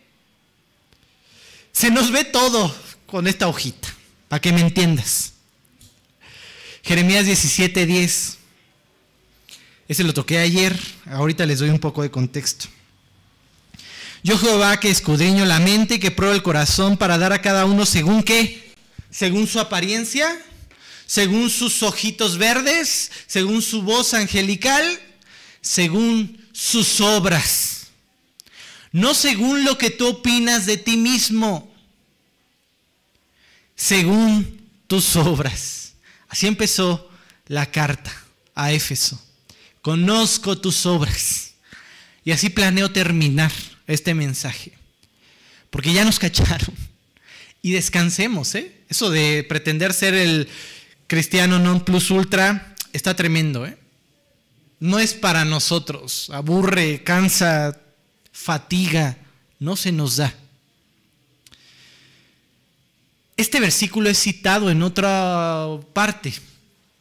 [1.72, 3.94] Se nos ve todo con esta hojita,
[4.28, 5.34] para que me entiendas.
[6.82, 8.38] Jeremías 17:10.
[9.88, 12.68] Ese lo toqué ayer, ahorita les doy un poco de contexto.
[14.24, 17.66] Yo Jehová que escudriño la mente y que pruebo el corazón para dar a cada
[17.66, 18.74] uno según qué,
[19.10, 20.42] según su apariencia,
[21.06, 25.00] según sus ojitos verdes, según su voz angelical,
[25.62, 27.88] según sus obras.
[28.92, 31.72] No según lo que tú opinas de ti mismo,
[33.76, 35.94] según tus obras.
[36.28, 37.10] Así empezó
[37.48, 38.12] la carta
[38.56, 39.22] a Éfeso.
[39.82, 41.52] Conozco tus obras.
[42.26, 43.54] Y así planeo terminar
[43.88, 44.74] este mensaje.
[45.70, 46.76] Porque ya nos cacharon.
[47.62, 48.72] Y descansemos, ¿eh?
[48.90, 50.48] Eso de pretender ser el
[51.08, 53.78] cristiano non plus ultra está tremendo, ¿eh?
[54.80, 56.30] No es para nosotros.
[56.30, 57.80] Aburre, cansa,
[58.32, 59.18] fatiga.
[59.60, 60.34] No se nos da.
[63.36, 66.34] Este versículo es citado en otra parte.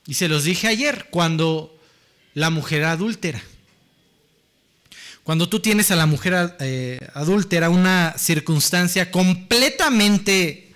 [0.06, 1.78] Y se los dije ayer, cuando
[2.34, 3.42] la mujer adúltera.
[5.26, 10.72] Cuando tú tienes a la mujer eh, adúltera una circunstancia completamente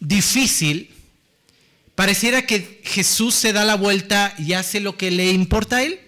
[0.00, 0.90] difícil,
[1.94, 6.00] pareciera que Jesús se da la vuelta y hace lo que le importa a él.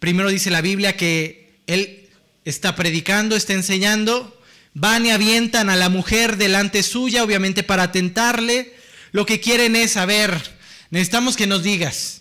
[0.00, 2.10] Primero dice la Biblia que él
[2.44, 4.38] está predicando, está enseñando,
[4.74, 8.74] van y avientan a la mujer delante suya, obviamente para tentarle.
[9.12, 10.38] Lo que quieren es, saber,
[10.90, 12.20] necesitamos que nos digas,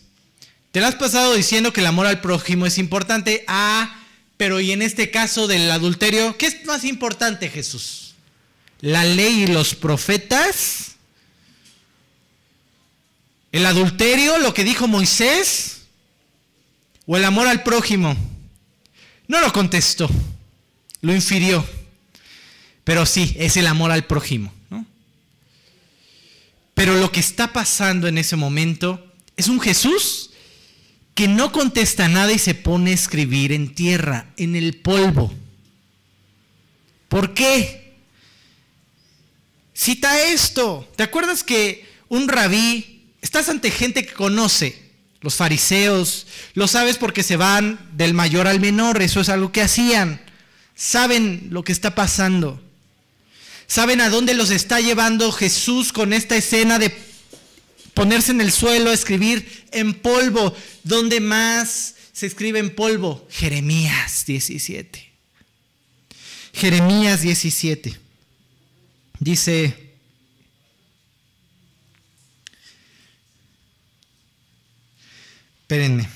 [0.71, 3.43] te la has pasado diciendo que el amor al prójimo es importante.
[3.45, 3.98] Ah,
[4.39, 8.13] pero y en este caso del adulterio, ¿qué es más importante, Jesús?
[8.79, 10.95] ¿La ley y los profetas?
[13.51, 15.81] ¿El adulterio, lo que dijo Moisés?
[17.05, 18.15] ¿O el amor al prójimo?
[19.27, 20.09] No lo contestó,
[21.01, 21.67] lo infirió.
[22.85, 24.53] Pero sí, es el amor al prójimo.
[26.73, 30.29] Pero lo que está pasando en ese momento es un Jesús
[31.19, 35.33] que no contesta nada y se pone a escribir en tierra, en el polvo.
[37.09, 37.97] ¿Por qué?
[39.73, 40.89] Cita esto.
[40.95, 44.81] ¿Te acuerdas que un rabí, estás ante gente que conoce,
[45.19, 49.61] los fariseos, lo sabes porque se van del mayor al menor, eso es algo que
[49.61, 50.21] hacían.
[50.73, 52.63] Saben lo que está pasando.
[53.67, 57.08] Saben a dónde los está llevando Jesús con esta escena de
[57.99, 60.55] ponerse en el suelo a escribir en polvo.
[60.85, 63.27] ¿Dónde más se escribe en polvo?
[63.29, 65.11] Jeremías 17.
[66.53, 67.99] Jeremías 17.
[69.19, 69.91] Dice,
[75.63, 76.07] espérenme.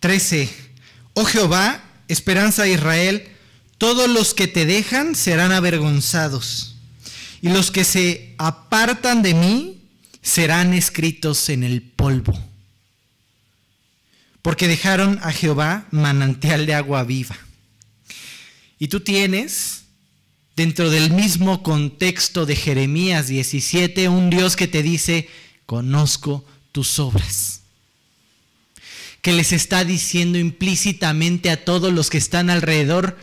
[0.00, 0.50] 13.
[1.14, 3.26] Oh Jehová, esperanza de Israel,
[3.78, 6.75] todos los que te dejan serán avergonzados
[7.42, 9.82] y los que se apartan de mí
[10.22, 12.38] serán escritos en el polvo.
[14.42, 17.36] Porque dejaron a Jehová manantial de agua viva.
[18.78, 19.84] Y tú tienes,
[20.54, 25.28] dentro del mismo contexto de Jeremías 17, un Dios que te dice,
[25.64, 27.62] conozco tus obras.
[29.22, 33.16] Que les está diciendo implícitamente a todos los que están alrededor,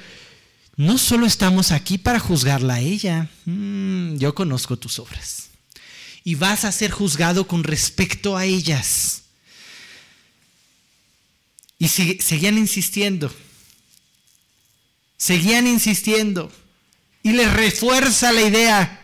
[0.76, 5.50] no solo estamos aquí para juzgarla a ella, mm, yo conozco tus obras.
[6.24, 9.24] Y vas a ser juzgado con respecto a ellas.
[11.78, 13.34] Y seguían insistiendo.
[15.18, 16.52] Seguían insistiendo.
[17.22, 19.00] Y les refuerza la idea.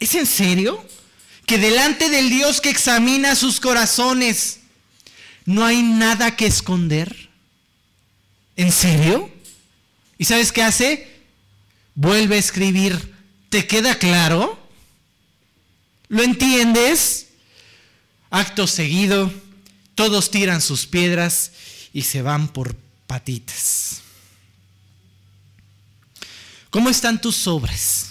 [0.00, 0.84] ¿Es en serio?
[1.46, 4.60] Que delante del Dios que examina sus corazones
[5.44, 7.28] no hay nada que esconder.
[8.56, 9.30] ¿En serio?
[10.20, 11.08] ¿Y sabes qué hace?
[11.94, 13.14] Vuelve a escribir.
[13.48, 14.60] ¿Te queda claro?
[16.08, 17.28] ¿Lo entiendes?
[18.28, 19.32] Acto seguido,
[19.94, 21.52] todos tiran sus piedras
[21.94, 24.02] y se van por patitas.
[26.68, 28.10] ¿Cómo están tus obras?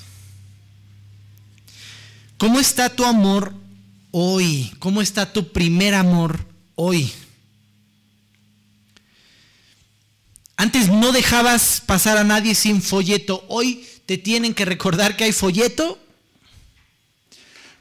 [2.39, 3.53] ¿Cómo está tu amor
[4.09, 4.73] hoy?
[4.79, 6.43] ¿Cómo está tu primer amor
[6.73, 7.13] hoy?
[10.59, 13.45] Antes no dejabas pasar a nadie sin folleto.
[13.47, 15.97] Hoy te tienen que recordar que hay folleto.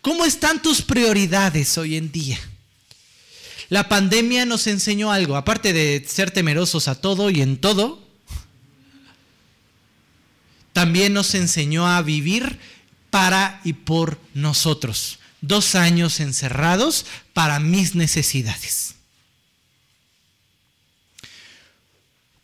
[0.01, 2.39] ¿Cómo están tus prioridades hoy en día?
[3.69, 8.01] La pandemia nos enseñó algo, aparte de ser temerosos a todo y en todo,
[10.73, 12.61] también nos enseñó a vivir
[13.11, 15.19] para y por nosotros.
[15.41, 18.98] Dos años encerrados para mis necesidades.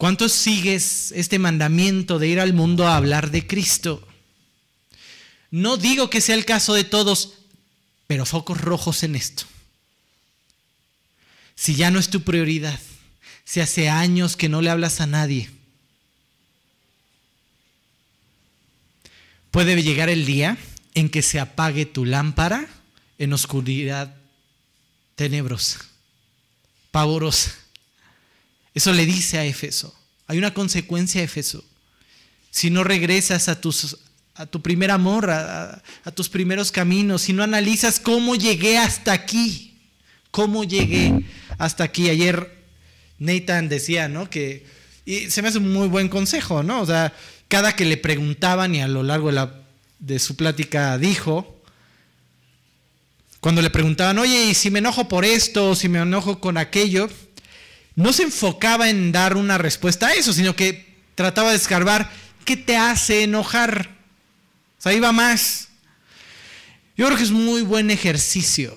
[0.05, 4.07] ¿Cuántos sigues este mandamiento de ir al mundo a hablar de Cristo?
[5.51, 7.39] No digo que sea el caso de todos,
[8.07, 9.45] pero focos rojos en esto.
[11.55, 12.79] Si ya no es tu prioridad,
[13.47, 15.51] si hace años que no le hablas a nadie,
[19.51, 20.59] puede llegar el día
[20.93, 22.69] en que se apague tu lámpara
[23.17, 24.15] en oscuridad
[25.17, 25.81] tenebrosa,
[26.91, 27.64] pavorosa.
[28.75, 29.95] Eso le dice a Éfeso.
[30.27, 31.65] Hay una consecuencia a Éfeso.
[32.51, 35.83] Si no regresas a, tu primer amor, a,
[36.15, 39.79] tus primeros caminos, si no analizas cómo llegué hasta aquí,
[40.31, 41.25] cómo llegué
[41.59, 42.09] hasta aquí.
[42.11, 42.65] Ayer
[43.19, 44.29] Nathan decía, ¿no?
[44.29, 44.67] Que,
[45.05, 46.81] y se me hace un muy buen consejo, ¿no?
[46.81, 47.13] O sea,
[47.49, 49.49] cada que le preguntaban y a lo largo de,
[49.99, 51.63] de su plática dijo,
[53.41, 56.57] cuando le preguntaban, oye, ¿y si me enojo por esto o si me enojo con
[56.57, 57.09] aquello?
[57.97, 62.11] No se enfocaba en dar una respuesta a eso, sino que trataba de escarbar
[62.45, 63.91] qué te hace enojar.
[64.79, 65.69] O sea, iba más.
[66.97, 68.77] Yo creo que es muy buen ejercicio.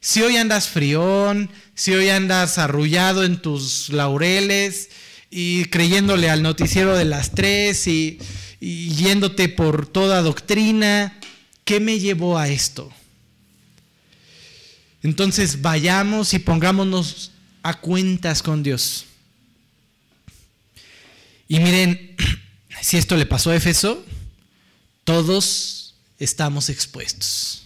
[0.00, 4.90] Si hoy andas frión, si hoy andas arrullado en tus laureles
[5.30, 8.18] y creyéndole al noticiero de las tres y,
[8.60, 11.18] y yéndote por toda doctrina,
[11.64, 12.92] ¿qué me llevó a esto?
[15.02, 17.32] Entonces vayamos y pongámonos
[17.68, 19.06] a cuentas con Dios.
[21.48, 22.14] Y miren,
[22.80, 24.06] si esto le pasó a Éfeso,
[25.02, 27.64] todos estamos expuestos.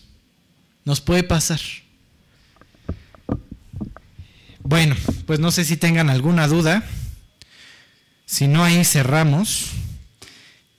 [0.87, 1.61] Nos puede pasar.
[4.61, 4.97] Bueno,
[5.27, 6.83] pues no sé si tengan alguna duda.
[8.25, 9.67] Si no, ahí cerramos.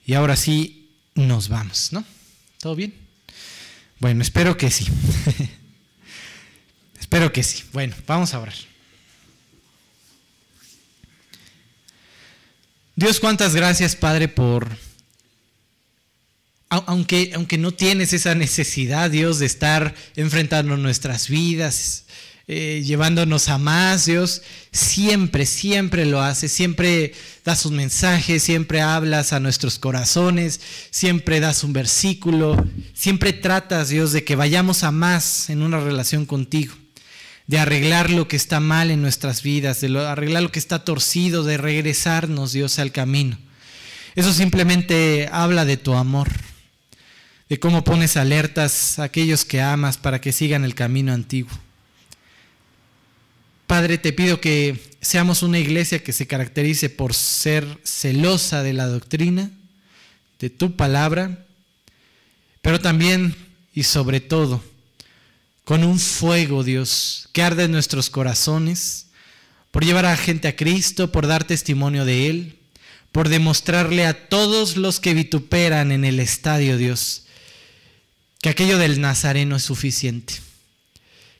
[0.04, 2.04] Y ahora sí nos vamos, ¿no?
[2.58, 2.92] ¿Todo bien?
[4.00, 4.88] Bueno, espero que sí.
[6.98, 7.64] Espero que sí.
[7.72, 8.71] Bueno, vamos a orar.
[13.02, 14.68] Dios, cuántas gracias, Padre, por...
[16.68, 22.04] Aunque, aunque no tienes esa necesidad, Dios, de estar enfrentando nuestras vidas,
[22.46, 27.12] eh, llevándonos a más, Dios, siempre, siempre lo haces, siempre
[27.44, 30.60] das un mensaje, siempre hablas a nuestros corazones,
[30.92, 36.24] siempre das un versículo, siempre tratas, Dios, de que vayamos a más en una relación
[36.24, 36.72] contigo
[37.46, 41.44] de arreglar lo que está mal en nuestras vidas, de arreglar lo que está torcido,
[41.44, 43.38] de regresarnos, Dios, al camino.
[44.14, 46.28] Eso simplemente habla de tu amor,
[47.48, 51.52] de cómo pones alertas a aquellos que amas para que sigan el camino antiguo.
[53.66, 58.86] Padre, te pido que seamos una iglesia que se caracterice por ser celosa de la
[58.86, 59.50] doctrina,
[60.38, 61.46] de tu palabra,
[62.60, 63.34] pero también
[63.74, 64.62] y sobre todo,
[65.72, 69.06] con un fuego, Dios, que arde en nuestros corazones,
[69.70, 72.58] por llevar a gente a Cristo, por dar testimonio de Él,
[73.10, 77.22] por demostrarle a todos los que vituperan en el estadio, Dios,
[78.42, 80.34] que aquello del Nazareno es suficiente,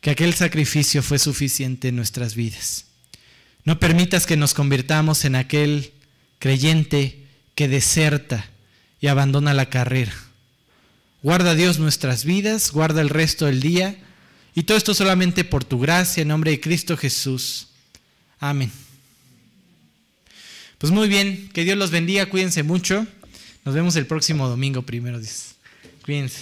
[0.00, 2.86] que aquel sacrificio fue suficiente en nuestras vidas.
[3.64, 5.92] No permitas que nos convirtamos en aquel
[6.38, 8.48] creyente que deserta
[8.98, 10.14] y abandona la carrera.
[11.22, 13.98] Guarda Dios nuestras vidas, guarda el resto del día
[14.54, 17.68] y todo esto solamente por tu gracia, en nombre de Cristo Jesús.
[18.38, 18.70] Amén.
[20.78, 23.06] Pues muy bien, que Dios los bendiga, cuídense mucho.
[23.64, 25.20] Nos vemos el próximo domingo, primero.
[26.04, 26.40] Cuídense.